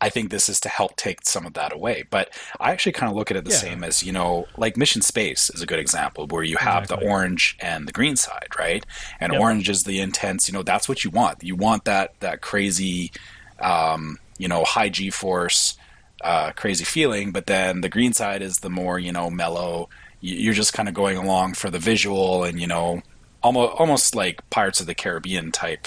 [0.03, 2.05] I think this is to help take some of that away.
[2.11, 3.57] But I actually kind of look at it the Yeah.
[3.59, 7.07] same as, you know, like Mission Space is a good example where you have Exactly.
[7.07, 8.85] the orange and the green side, right?
[9.21, 9.41] And Yep.
[9.41, 11.43] orange is the intense, you know, that's what you want.
[11.43, 13.13] You want that that crazy
[13.61, 15.77] um, you know, high G force
[16.25, 19.89] uh, crazy feeling, but then the green side is the more, you know, mellow.
[20.21, 23.03] You- You're just kind of going along for the visual and, you know,
[23.43, 25.87] almost almost like Pirates of the Caribbean type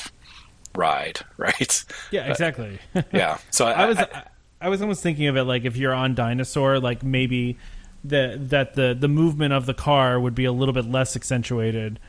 [0.78, 1.84] ride, right?
[2.12, 2.80] Yeah, exactly.
[3.12, 3.38] Yeah.
[3.52, 4.24] So I was I,
[4.62, 7.58] I was almost thinking of it like if you're on dinosaur, like maybe
[8.04, 12.00] the that the the movement of the car would be a little bit less accentuated.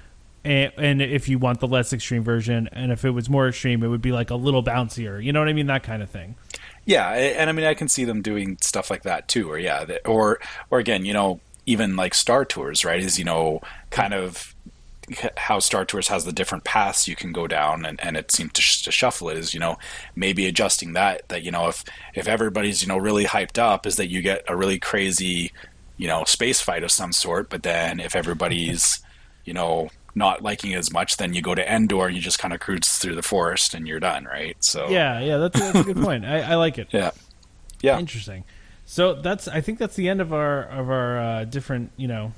[0.44, 3.82] And, and if you want the less extreme version, and if it was more extreme,
[3.82, 5.22] it would be like a little bouncier.
[5.22, 5.66] You know what I mean?
[5.66, 6.36] That kind of thing.
[6.84, 9.84] Yeah, and I mean I can see them doing stuff like that too, or yeah,
[10.04, 10.38] or
[10.70, 13.00] or again, you know, even like Star Tours, right?
[13.00, 13.60] Is you know
[13.90, 14.54] kind of
[15.36, 18.52] how Star Tours has the different paths you can go down, and, and it seems
[18.54, 19.76] to, sh- to shuffle it is you know
[20.14, 21.84] maybe adjusting that that you know if
[22.14, 25.52] if everybody's you know really hyped up, is that you get a really crazy
[25.96, 29.00] you know space fight of some sort, but then if everybody's
[29.44, 32.38] you know not liking it as much, then you go to Endor and you just
[32.38, 34.56] kind of cruise through the forest and you're done, right?
[34.60, 36.24] So Yeah, yeah, that's, that's a good point.
[36.24, 36.88] I, I like it.
[36.92, 37.10] yeah,
[37.82, 37.98] yeah.
[37.98, 38.44] Interesting.
[38.86, 42.32] So that's I think that's the end of our of our uh, different you know,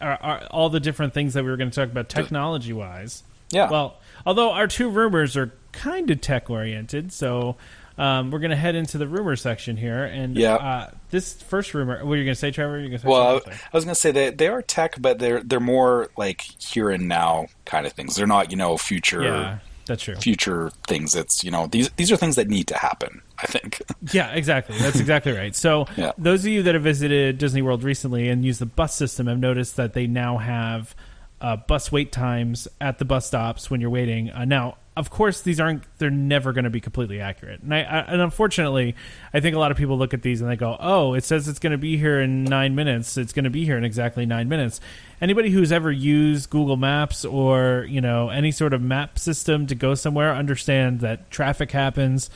[0.00, 3.22] our, our, all the different things that we were going to talk about technology wise.
[3.50, 3.70] Yeah.
[3.70, 3.96] Well,
[4.26, 7.56] although our two rumors are kind of tech oriented, so
[7.96, 10.04] um, we're going to head into the rumor section here.
[10.04, 10.54] And Yeah.
[10.54, 12.78] uh, this first rumor, what are you going to say, Trevor?
[12.78, 13.50] You're going to say Well, I?
[13.50, 16.90] I was going to say that they are tech, but they're they're more like here
[16.90, 18.14] and now kind of things.
[18.16, 19.58] They're not, you know, future yeah,
[19.88, 20.14] that's true.
[20.14, 21.16] future things.
[21.16, 23.20] It's you know these these are things that need to happen.
[23.42, 23.82] I think.
[24.12, 24.78] Yeah, exactly.
[24.78, 25.54] That's exactly right.
[25.54, 26.12] So, Yeah.
[26.16, 29.38] those of you that have visited Disney World recently and used the bus system have
[29.40, 30.94] noticed that they now have
[31.40, 34.30] uh, bus wait times at the bus stops when you're waiting.
[34.30, 37.62] Uh, now, of course, these aren't, they're never going to be completely accurate.
[37.62, 38.96] And, I, I, and unfortunately,
[39.32, 41.46] I think a lot of people look at these and they go, oh, it says
[41.46, 43.16] it's going to be here in nine minutes.
[43.16, 44.80] It's going to be here in exactly nine minutes.
[45.20, 49.76] Anybody who's ever used Google Maps or, you know, any sort of map system to
[49.76, 52.28] go somewhere understand that traffic happens.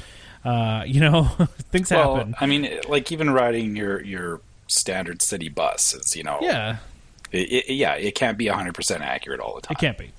[0.44, 1.24] Uh, you know,
[1.70, 2.36] things well, happen.
[2.40, 6.78] I mean, like even riding your your standard city bus is you know Yeah,
[7.30, 9.76] it, it, yeah it can't be hundred percent accurate all the time.
[9.76, 10.10] it can't be.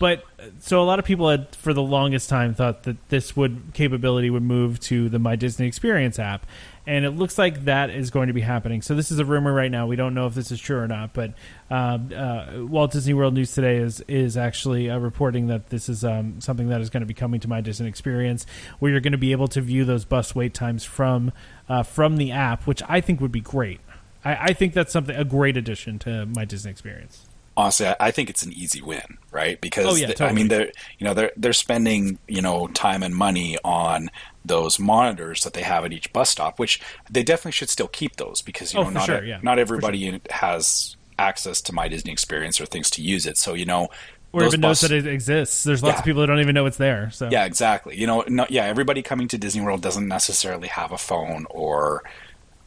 [0.00, 0.24] But
[0.60, 4.30] so a lot of people had for the longest time thought that this would capability
[4.30, 6.46] would move to the My Disney Experience app,
[6.86, 8.80] and it looks like that is going to be happening.
[8.80, 9.86] So this is a rumor right now.
[9.86, 11.34] We don't know if this is true or not, but
[11.68, 16.02] um, uh, Walt Disney World News today is is actually uh, reporting that this is
[16.02, 18.46] um, something that is going to be coming to My Disney Experience,
[18.78, 21.30] where you're going to be able to view those bus wait times from
[21.68, 23.80] uh, from the app, which I think would be great.
[24.24, 27.26] I, I think that's something a great addition to My Disney Experience
[27.60, 29.60] honestly, I, I, think it's an easy win, right?
[29.60, 30.30] Because oh, yeah, the, totally.
[30.30, 34.10] I mean, they're you know they're they're spending you know time and money on
[34.44, 36.80] those monitors that they have at each bus stop, which
[37.10, 39.40] they definitely should still keep those because you oh, know not sure, a, yeah.
[39.42, 40.20] not everybody sure.
[40.30, 43.36] has access to my Disney Experience or things to use it.
[43.36, 43.88] So you know.
[44.32, 45.64] Or even bus- knows that it exists.
[45.64, 45.98] There's lots yeah.
[45.98, 47.10] of people that don't even know it's there.
[47.10, 47.98] So yeah, exactly.
[47.98, 52.04] You know, no, yeah, everybody coming to Disney World doesn't necessarily have a phone or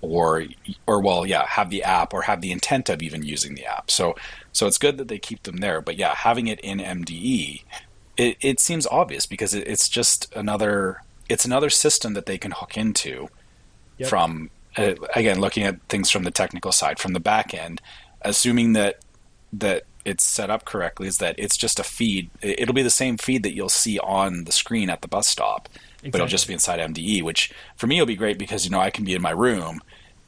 [0.03, 0.43] or
[0.85, 3.89] or well yeah have the app or have the intent of even using the app
[3.89, 4.13] so
[4.53, 7.63] so it's good that they keep them there but yeah having it in mde
[8.15, 12.51] it, it seems obvious because it, it's just another it's another system that they can
[12.51, 13.27] hook into
[13.97, 14.09] yep.
[14.09, 17.81] from uh, again looking at things from the technical side from the back end
[18.21, 18.99] assuming that
[19.51, 23.17] that it's set up correctly is that it's just a feed it'll be the same
[23.17, 25.69] feed that you'll see on the screen at the bus stop
[26.03, 26.11] Exactly.
[26.11, 28.81] but it'll just be inside MDE, which for me will be great because you know
[28.81, 29.81] I can be in my room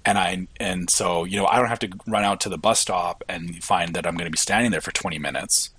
[0.05, 2.79] and I and so you know I don't have to run out to the bus
[2.79, 5.71] stop and find that I'm going to be standing there for 20 minutes.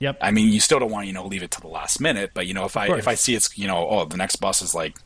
[0.00, 0.18] Yep.
[0.22, 2.46] I mean, you still don't want you know leave it to the last minute, but
[2.46, 4.74] you know if I if I see it's you know oh the next bus is
[4.74, 4.98] like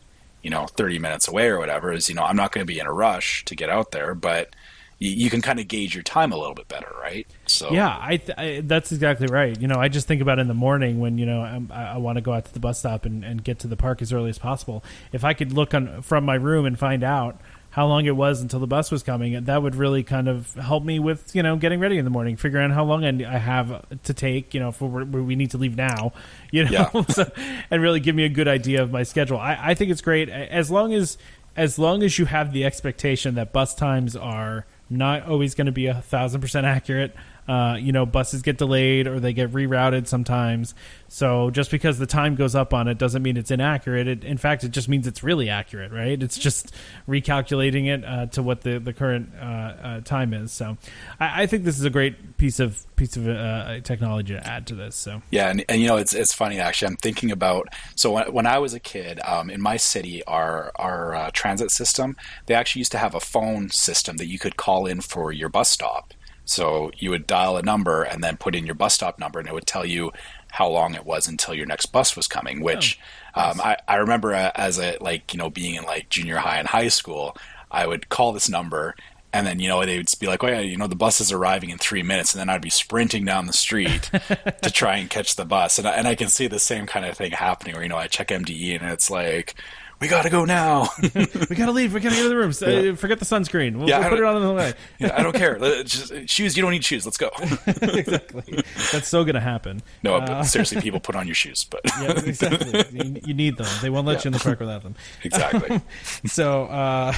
[0.43, 2.79] you know 30 minutes away or whatever is you know I'm not going to be
[2.79, 4.55] in a rush to get out there, but
[4.99, 7.27] you, you can kind of gauge your time a little bit better, right?
[7.47, 9.61] So yeah, I, th- I, that's exactly right.
[9.61, 11.97] You know, I just think about in the morning when you know I'm, i I,
[11.99, 14.13] want to go out to the bus stop and, and get to the park as
[14.13, 14.85] early as possible.
[15.13, 17.41] If I could look on from my room and find out
[17.75, 20.85] how long it was until the bus was coming, that would really kind of help
[20.85, 23.85] me with you know getting ready in the morning, figuring out how long I have
[24.05, 24.55] to take.
[24.55, 26.13] You know, if we need to leave now,
[26.53, 27.03] you know, yeah.
[27.09, 27.29] so,
[27.73, 29.39] and really give me a good idea of my schedule.
[29.39, 31.19] I, I think it's great as long as
[31.57, 35.73] as long as you have the expectation that bus times are not always going to
[35.73, 37.13] be a thousand percent accurate.
[37.47, 40.75] Uh, you know, buses get delayed or they get rerouted sometimes.
[41.09, 44.09] So just because the time goes up on it doesn't mean it's inaccurate.
[44.09, 46.21] It, in fact, it just means it's really accurate, right?
[46.21, 46.75] It's just
[47.07, 50.53] recalculating it uh, to what the the current uh, uh time is.
[50.53, 50.79] So
[51.21, 54.67] I, I, think this is a great piece of piece of uh, technology to add
[54.69, 54.97] to this.
[54.97, 56.89] So yeah, and, and, you know, it's it's funny actually.
[56.89, 60.73] I'm thinking about so when, when I was a kid um, in my city, our
[60.77, 62.17] our uh, transit system,
[62.47, 65.51] they actually used to have a phone system that you could call in for your
[65.51, 66.15] bus stop
[66.45, 69.49] so you would dial a number and then put in your bus stop number, and
[69.49, 70.13] it would tell you
[70.53, 72.63] how long it was until your next bus was coming.
[72.63, 72.99] Which
[73.35, 73.55] oh, nice.
[73.55, 76.69] um, I, I remember as a like you know being in like junior high and
[76.69, 77.37] high school,
[77.71, 78.95] I would call this number.
[79.33, 81.33] And then you know they would be like, "Oh yeah, you know the bus is
[81.33, 84.03] arriving in three minutes," and then I'd be sprinting down the street
[84.63, 85.77] to try and catch the bus.
[85.77, 87.97] And I, and I can see the same kind of thing happening, where you know
[87.97, 89.57] I check MDE and it's like,
[90.05, 90.89] we gotta go now.
[91.03, 91.95] we gotta leave.
[91.95, 92.53] We gotta get to the room.
[92.61, 92.93] Yeah.
[92.93, 93.77] Uh, forget the sunscreen.
[93.77, 94.75] We'll, yeah, we'll put it on the way.
[94.99, 95.59] yeah, I don't care.
[95.83, 96.57] Just, shoes.
[96.57, 97.07] You don't need shoes.
[97.07, 97.31] Let's go.
[97.67, 98.63] exactly.
[98.93, 99.83] That's so gonna happen.
[100.03, 101.65] No, uh, seriously, people put on your shoes.
[101.65, 102.85] But yeah, exactly.
[102.93, 103.67] You, you, need them.
[103.81, 104.21] They won't let yeah.
[104.25, 104.95] you in the park without them.
[105.23, 105.81] Exactly.
[106.27, 107.15] so uh,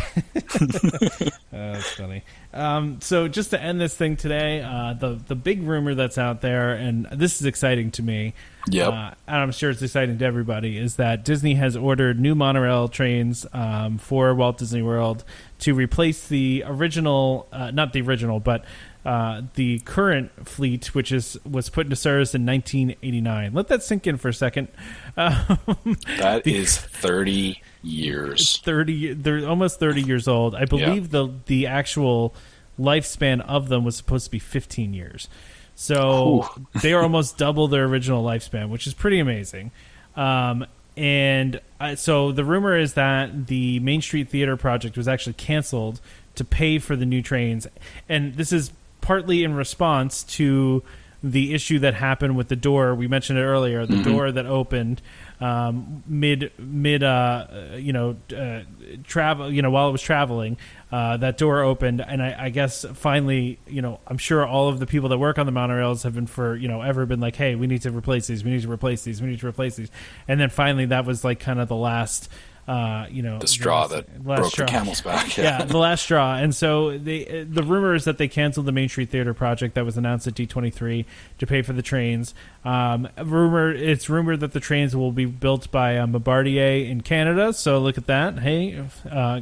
[1.50, 2.22] that's funny.
[2.52, 6.40] Um, so just to end this thing today, uh, the the big rumor that's out
[6.40, 8.34] there, and this is exciting to me.
[8.68, 8.92] Yep.
[8.92, 10.78] Uh, and I'm sure it's exciting to everybody.
[10.78, 15.24] Is that Disney has ordered new monorail trains um, for Walt Disney World
[15.60, 18.64] to replace the original, uh, not the original, but
[19.06, 23.54] uh, the current fleet, which is was put into service in 1989.
[23.54, 24.68] Let that sink in for a second.
[25.18, 28.58] Um, that the, is 30 years.
[28.58, 29.14] 30.
[29.14, 30.54] They're almost 30 years old.
[30.54, 31.10] I believe yeah.
[31.10, 32.34] the the actual
[32.78, 35.28] lifespan of them was supposed to be 15 years.
[35.74, 36.48] So
[36.82, 39.70] they are almost double their original lifespan, which is pretty amazing.
[40.16, 40.66] Um,
[40.96, 46.00] and uh, so the rumor is that the Main Street Theater project was actually canceled
[46.36, 47.66] to pay for the new trains,
[48.08, 50.82] and this is partly in response to
[51.22, 52.94] the issue that happened with the door.
[52.94, 53.84] We mentioned it earlier.
[53.86, 54.10] The mm-hmm.
[54.10, 55.02] door that opened
[55.40, 57.46] um, mid mid uh,
[57.76, 58.62] you know uh,
[59.04, 60.56] travel you know while it was traveling
[60.92, 62.00] uh, that door opened.
[62.00, 65.38] And I, I, guess finally you know I'm sure all of the people that work
[65.38, 67.90] on the monorails have been for you know ever been like hey we need to
[67.90, 69.90] replace these we need to replace these we need to replace these.
[70.26, 72.30] And then finally that was like kind of the last
[72.68, 74.66] uh, you know, the straw that broke straw.
[74.66, 75.36] the camel's back.
[75.38, 75.58] Yeah.
[75.60, 75.64] yeah.
[75.64, 76.36] the last straw.
[76.36, 79.84] And so they, the rumor is that they canceled the Main Street Theater project that
[79.84, 81.04] was announced at D23
[81.38, 82.34] to pay for the trains.
[82.64, 87.52] Um, rumor, it's rumored that the trains will be built by uh, Bombardier in Canada.
[87.52, 88.38] So look at that.
[88.40, 89.40] Hey, uh,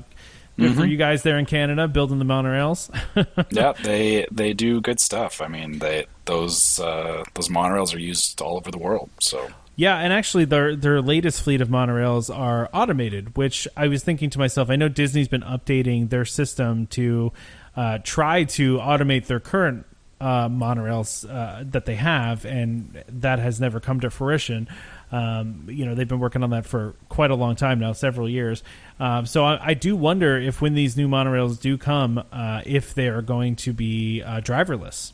[0.56, 0.78] Good Mm-hmm.
[0.80, 2.88] for you guys there in Canada building the monorails.
[3.51, 5.40] yeah, they they do good stuff.
[5.42, 9.10] I mean, they those uh, those monorails are used all over the world.
[9.18, 13.36] So Yeah, and actually, their their latest fleet of monorails are automated.
[13.36, 17.32] Which I was thinking to myself, I know Disney's been updating their system to
[17.76, 19.84] uh, try to automate their current
[20.20, 24.68] uh, monorails uh, that they have, and that has never come to fruition.
[25.10, 28.28] Um, you know, they've been working on that for quite a long time now, several
[28.28, 28.62] years.
[28.98, 32.94] Um, so I, I do wonder if when these new monorails do come, uh, if
[32.94, 35.12] they are going to be uh, driverless.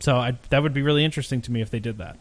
[0.00, 2.16] So I, that would be really interesting to me if they did that.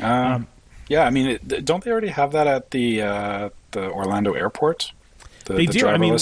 [0.00, 0.46] um,
[0.88, 4.92] yeah, I mean, it, don't they already have that at the uh, the Orlando airport?
[5.46, 5.86] The, They the do.
[5.86, 6.16] I mean,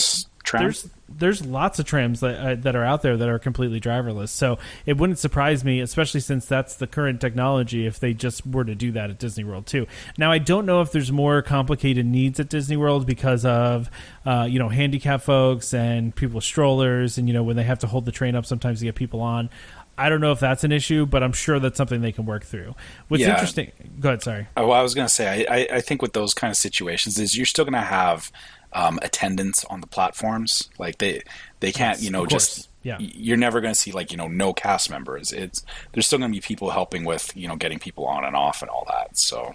[0.44, 0.64] tram.
[0.64, 4.30] There's there's lots of trams that uh, that are out there that are completely driverless.
[4.30, 8.64] So it wouldn't surprise me, especially since that's the current technology, if they just were
[8.64, 9.86] to do that at Disney World too.
[10.16, 13.90] Now I don't know if there's more complicated needs at Disney World because of
[14.24, 17.80] uh, you know handicap folks and people with strollers, and you know when they have
[17.80, 19.50] to hold the train up, sometimes to get people on.
[19.98, 22.44] I don't know if that's an issue, but I'm sure that's something they can work
[22.44, 22.74] through.
[23.08, 23.30] What's Yeah.
[23.34, 23.72] interesting?
[24.00, 24.22] Go ahead.
[24.22, 24.46] Sorry.
[24.56, 26.56] Oh, well, I was going to say, I, I, I think with those kind of
[26.56, 28.32] situations is you're still going to have
[28.72, 30.70] um, attendants on the platforms.
[30.78, 31.22] Like they
[31.60, 32.96] they can't, Yes, you know, just Yeah.
[32.98, 35.30] You're never going to see like you know no cast members.
[35.32, 35.62] It's
[35.92, 38.62] there's still going to be people helping with you know getting people on and off
[38.62, 39.18] and all that.
[39.18, 39.54] So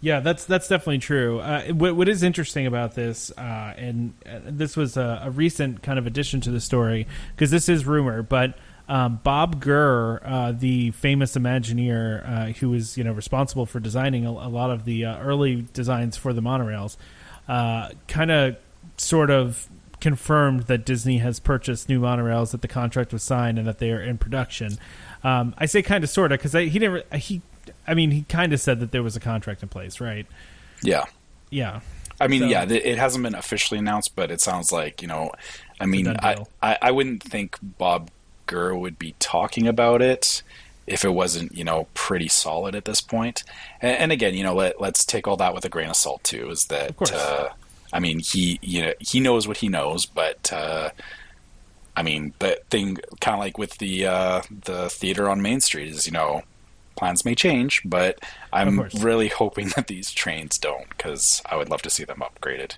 [0.00, 1.40] Yeah, that's that's definitely true.
[1.40, 5.82] Uh, what, what is interesting about this, uh, and uh, this was a, a recent
[5.82, 7.06] kind of addition to the story,
[7.36, 8.56] because this is rumor, but
[8.90, 14.26] um, Bob Gurr, uh, the famous Imagineer uh, who was you know responsible for designing
[14.26, 16.96] a, a lot of the uh, early designs for the monorails,
[17.48, 18.56] uh, kind of
[18.96, 19.68] sort of
[20.00, 23.90] confirmed that Disney has purchased new monorails, that the contract was signed, and that they
[23.92, 24.78] are in production.
[25.22, 27.12] Um, I say kind of sort of because he didn't.
[27.14, 27.42] He,
[27.86, 30.26] I mean, he kind of said that there was a contract in place, right?
[30.82, 31.04] yeah,
[31.50, 31.80] Yeah.
[32.22, 35.08] I mean, So- yeah, th- it hasn't been officially announced, but it sounds like you
[35.08, 35.30] know,
[35.78, 36.44] I mean, I.
[36.60, 38.10] I I wouldn't think Bob
[38.50, 40.42] Gurr would be talking about it
[40.88, 43.44] if it wasn't you know pretty solid at this point.
[43.80, 46.24] And, and again, you know, let let's take all that with a grain of salt
[46.24, 46.50] too.
[46.50, 47.50] Is that uh,
[47.92, 50.90] I mean, he you know he knows what he knows, but uh,
[51.96, 55.88] I mean, the thing kind of like with the uh, the theater on Main Street
[55.88, 56.42] is you know
[56.96, 58.18] plans may change, but
[58.52, 62.74] I'm really hoping that these trains don't because I would love to see them upgraded.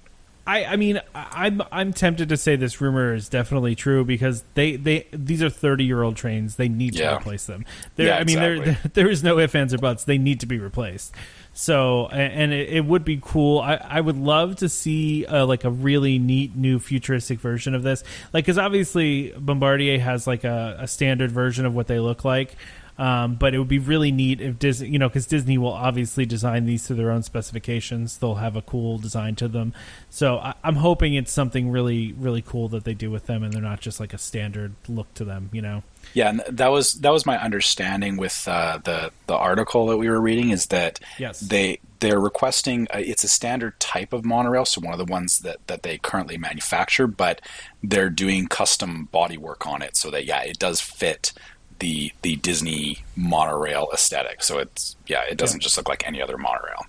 [0.47, 4.75] I, I mean, I'm I'm tempted to say this rumor is definitely true because they,
[4.77, 6.57] they these are 30 year old trains.
[6.57, 7.17] They need to Yeah.
[7.17, 7.65] replace them.
[7.97, 10.03] Yeah, I mean, there, there is no ifs ands or buts.
[10.05, 11.15] They need to be replaced.
[11.55, 13.61] So, and it, it would be cool.
[13.61, 17.83] I, I would love to see uh, like a really neat new futuristic version of
[17.83, 18.03] this.
[18.33, 22.57] Like, because obviously Bombardier has like a, a standard version of what they look like.
[22.99, 26.27] Um, but it would be really neat if Disney, you know, because Disney will obviously
[26.27, 28.19] design these to their own specifications.
[28.19, 29.73] They'll have a cool design to them.
[30.11, 33.53] So I, I'm hoping it's something really, really cool that they do with them, and
[33.53, 35.49] they're not just like a standard look to them.
[35.53, 35.83] You know?
[36.15, 40.09] Yeah, and that was that was my understanding with uh, the the article that we
[40.09, 41.41] were reading is that Yes.
[41.41, 45.41] they they're requesting uh, it's a standard type of monorail, so one of the ones
[45.41, 47.41] that that they currently manufacture, but
[47.83, 51.33] they're doing custom bodywork on it so that yeah, it does fit
[51.83, 54.43] the the Disney monorail aesthetic.
[54.43, 55.65] So it's yeah, it doesn't Yeah.
[55.65, 56.87] just look like any other monorail.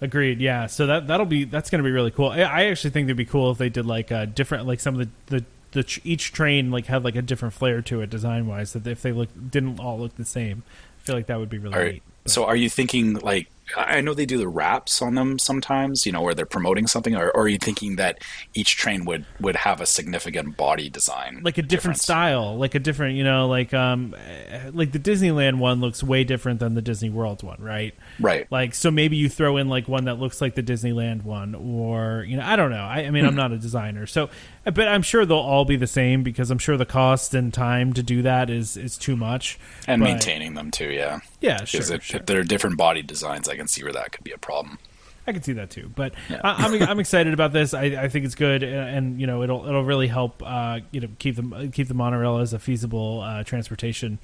[0.00, 0.40] Agreed.
[0.40, 0.66] Yeah.
[0.66, 2.30] So that that'll be that's going to be really cool.
[2.30, 4.98] I, I actually think it'd be cool if they did like a different, like some
[4.98, 5.44] of the the.
[5.74, 9.00] The, each train like had like a different flair to it design wise that if
[9.00, 10.64] they look didn't all look the same
[11.00, 13.48] i feel like that would be really Are, neat But- so are you thinking like
[13.76, 17.14] I know they do the wraps on them sometimes, you know, where they're promoting something,
[17.16, 18.22] or, or are you thinking that
[18.54, 22.02] each train would would have a significant body design, like a different difference?
[22.02, 24.14] style, like a different, you know, like um,
[24.48, 27.94] eh, like the Disneyland one looks way different than the Disney World one, right?
[28.20, 28.46] Right.
[28.50, 32.24] Like, so maybe you throw in like one that looks like the Disneyland one, or
[32.28, 32.84] you know, I don't know.
[32.84, 33.28] I, I mean, Hmm.
[33.30, 34.30] I'm not a designer, so
[34.64, 37.92] but I'm sure they'll all be the same because I'm sure the cost and time
[37.94, 39.58] to do that is is too much.
[39.86, 40.90] and But- maintaining them too.
[40.90, 42.20] Yeah, Yeah, sure, because if, sure.
[42.20, 44.78] if they're different body designs, I can see where that could be a problem.
[45.24, 47.74] I can see that too, but I, I'm I'm excited about this.
[47.74, 51.00] I, I think it's good, and, and you know it'll it'll really help uh, you
[51.00, 54.18] know keep the keep the monorail as a feasible uh, transportation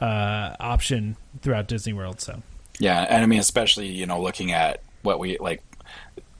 [0.00, 2.20] uh, option throughout Disney World.
[2.20, 2.42] So
[2.78, 5.60] Yeah, and I mean, especially you know, looking at what we like,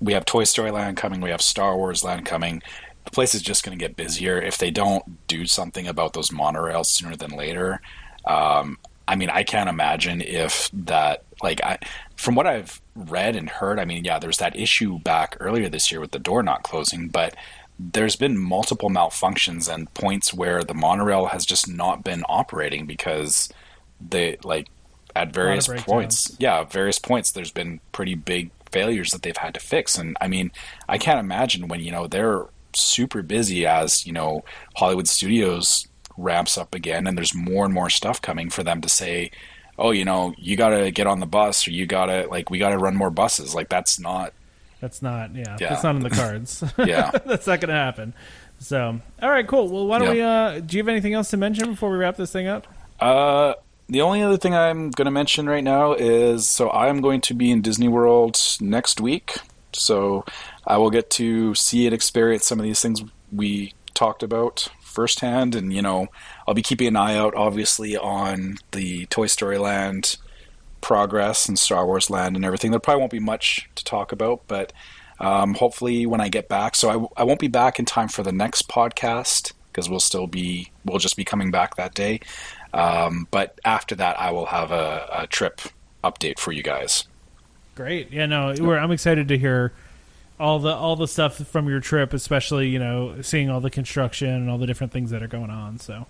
[0.01, 2.63] we have Toy Story Land coming, we have Star Wars Land coming.
[3.09, 6.29] The place is just going to get busier if they don't do something about those
[6.29, 7.81] monorails sooner than later.
[8.27, 8.77] Um,
[9.09, 11.79] I mean, I can't imagine if that like I,
[12.17, 13.81] from what I've read and heard.
[13.81, 17.09] I mean, yeah, there's that issue back earlier this year with the door not closing,
[17.09, 17.35] but
[17.79, 23.49] there's been multiple malfunctions and points where the monorail has just not been operating because
[24.07, 24.69] they like
[25.17, 29.61] at various points yeah various points there's been pretty big failures that they've had to
[29.61, 30.51] fix and i mean
[30.89, 32.45] i can't imagine when you know they're
[32.75, 34.45] super busy as you know
[34.77, 35.87] Hollywood studios
[36.17, 39.31] ramps up again, and there's more and more stuff coming for them to say,
[39.79, 42.51] oh, you know, you got to get on the bus, or you got to like
[42.51, 43.55] we got to run more buses.
[43.55, 44.33] Like that's not
[44.81, 45.69] That's not yeah, Yeah.
[45.71, 46.65] that's not in the cards.
[46.79, 47.11] Yeah.
[47.11, 48.15] that's not going to happen.
[48.61, 49.69] So, all right, cool.
[49.69, 50.21] Well, why don't we?
[50.21, 52.67] Uh, do you have anything else to mention before we wrap this thing up?
[52.99, 53.55] Uh,
[53.89, 57.35] the only other thing I'm going to mention right now is so I'm going to
[57.35, 59.39] be in Disney World next week.
[59.73, 60.25] So
[60.69, 65.55] I will get to see and experience some of these things we talked about firsthand.
[65.55, 66.09] And, you know,
[66.47, 70.19] I'll be keeping an eye out, obviously, on the Toy Story Land
[70.83, 72.71] progress and Star Wars Land and everything.
[72.71, 74.75] There probably won't be much to talk about, but
[75.19, 76.75] um, hopefully when I get back.
[76.75, 80.71] So I, won't be back in time for the next podcast because we'll still be,
[80.85, 82.21] we'll just be coming back that day.
[82.75, 85.63] Um, but after that, I will have a, a trip
[86.05, 87.05] update for you guys.
[87.75, 88.13] Great.
[88.13, 89.73] Yeah, no, I'm excited to hear
[90.41, 94.29] all the all the stuff from your trip, especially you know seeing all the construction
[94.29, 95.79] and all the different things that are going on.
[95.79, 96.07] So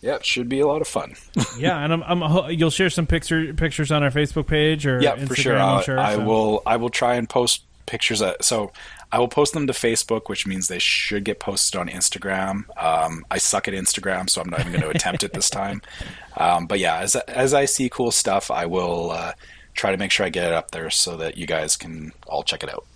[0.00, 1.14] Yeah, it should be a lot of fun.
[1.58, 5.16] yeah, and I'm, I'm you'll share some picture pictures on our Facebook page or yeah,
[5.16, 5.58] Instagram, for sure.
[5.58, 5.98] I'll- sure.
[5.98, 6.24] I so.
[6.24, 6.62] will.
[6.66, 8.20] I will try and post pictures.
[8.22, 8.72] At, so
[9.10, 12.64] I will post them to Facebook, which means they should get posted on Instagram.
[12.82, 15.82] Um, I suck at Instagram, so I'm not even going to attempt it this time.
[16.40, 19.32] Um, but yeah, as as I see cool stuff, I will uh,
[19.74, 22.44] try to make sure I get it up there so that you guys can all
[22.44, 22.86] check it out.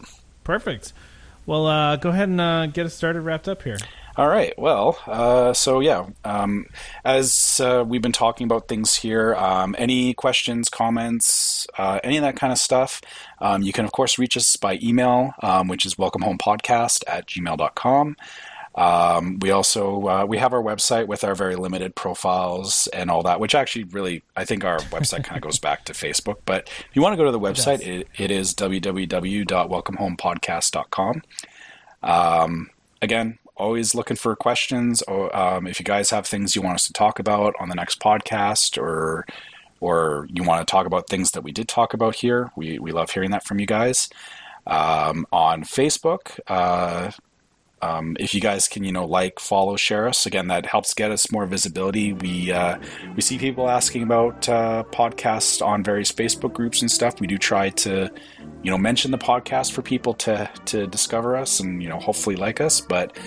[0.44, 0.92] Perfect.
[1.46, 3.78] Well, uh, go ahead and uh, get us started, wrapped up here.
[4.14, 4.52] All right.
[4.58, 6.66] Well, uh, so yeah, um,
[7.02, 12.22] as uh, we've been talking about things here, um, any questions, comments, uh, any of
[12.22, 13.00] that kind of stuff,
[13.40, 18.16] um, you can, of course, reach us by email, um, which is welcomehomepodcast at gmail.com.
[18.74, 23.22] Um, we also uh, we have our website with our very limited profiles and all
[23.24, 26.36] that, which actually really I think our website kind of goes back to Facebook.
[26.46, 31.22] But if you want to go to the website, it, it is www.welcomehomepodcast.com.
[32.02, 32.70] Um,
[33.02, 35.02] again, always looking for questions.
[35.02, 37.74] Or um, if you guys have things you want us to talk about on the
[37.74, 39.26] next podcast, or
[39.80, 42.92] or you want to talk about things that we did talk about here, we we
[42.92, 44.08] love hearing that from you guys.
[44.64, 47.10] Um, on Facebook, uh,
[47.82, 50.24] um, if you guys can, you know, like, follow, share us.
[50.24, 52.12] Again, that helps get us more visibility.
[52.12, 52.78] We uh,
[53.16, 57.20] we see people asking about uh, podcasts on various Facebook groups and stuff.
[57.20, 58.08] We do try to,
[58.62, 62.36] you know, mention the podcast for people to to discover us and you know hopefully
[62.36, 62.80] like us.
[62.80, 63.18] But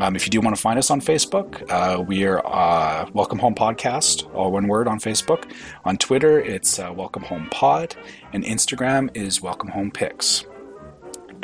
[0.00, 3.38] um, if you do want to find us on Facebook, uh, we are uh, Welcome
[3.38, 5.50] Home Podcast, all one word on Facebook.
[5.84, 7.96] On Twitter, it's uh, Welcome Home Pod,
[8.32, 10.44] and Instagram is Welcome Home Pics.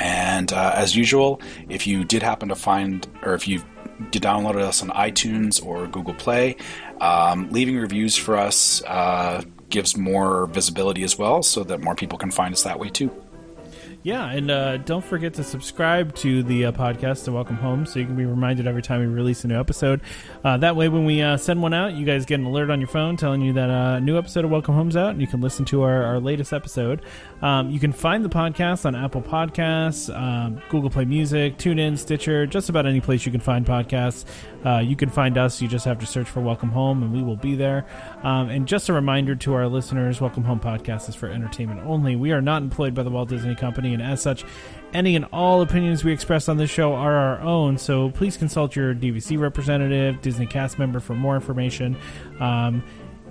[0.00, 3.62] And uh, as usual, if you did happen to find, or if you
[4.10, 6.56] did download us on iTunes or Google Play,
[7.02, 12.18] um, leaving reviews for us uh, gives more visibility as well, so that more people
[12.18, 13.10] can find us that way too.
[14.02, 17.98] Yeah, and uh, don't forget to subscribe to the uh, podcast to Welcome Home so
[17.98, 20.00] you can be reminded every time we release a new episode.
[20.42, 22.80] Uh, that way, when we uh, send one out, you guys get an alert on
[22.80, 25.26] your phone telling you that uh, a new episode of Welcome Home's out, and you
[25.26, 27.02] can listen to our, our latest episode.
[27.42, 32.46] Um, you can find the podcast on Apple Podcasts, um, Google Play Music, TuneIn, Stitcher,
[32.46, 34.24] just about any place you can find podcasts.
[34.64, 35.60] Uh, you can find us.
[35.60, 37.86] You just have to search for Welcome Home, and we will be there.
[38.22, 42.16] Um, and just a reminder to our listeners Welcome Home Podcast is for entertainment only.
[42.16, 44.44] We are not employed by the Walt Disney Company, and as such,
[44.92, 47.78] any and all opinions we express on this show are our own.
[47.78, 51.96] So please consult your DVC representative, Disney cast member for more information.
[52.40, 52.82] Um,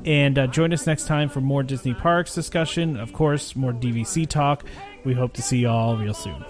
[0.06, 2.98] and uh, join us next time for more Disney Parks discussion.
[2.98, 4.66] Of course, more DVC talk.
[5.04, 6.44] We hope to see you all real soon.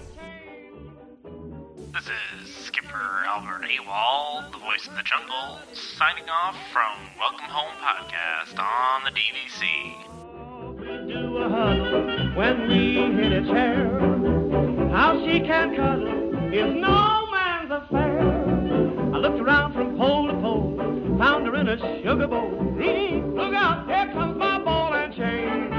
[3.72, 9.62] Ewald, the voice of the jungle, signing off from Welcome Home Podcast on the DVC.
[12.34, 13.86] When we hit a chair?
[14.90, 18.18] how she can cuddle is no man's affair.
[19.14, 20.76] I looked around from pole to pole,
[21.16, 22.50] found her in a sugar bowl.
[22.50, 25.69] Look out, here comes my ball and chain.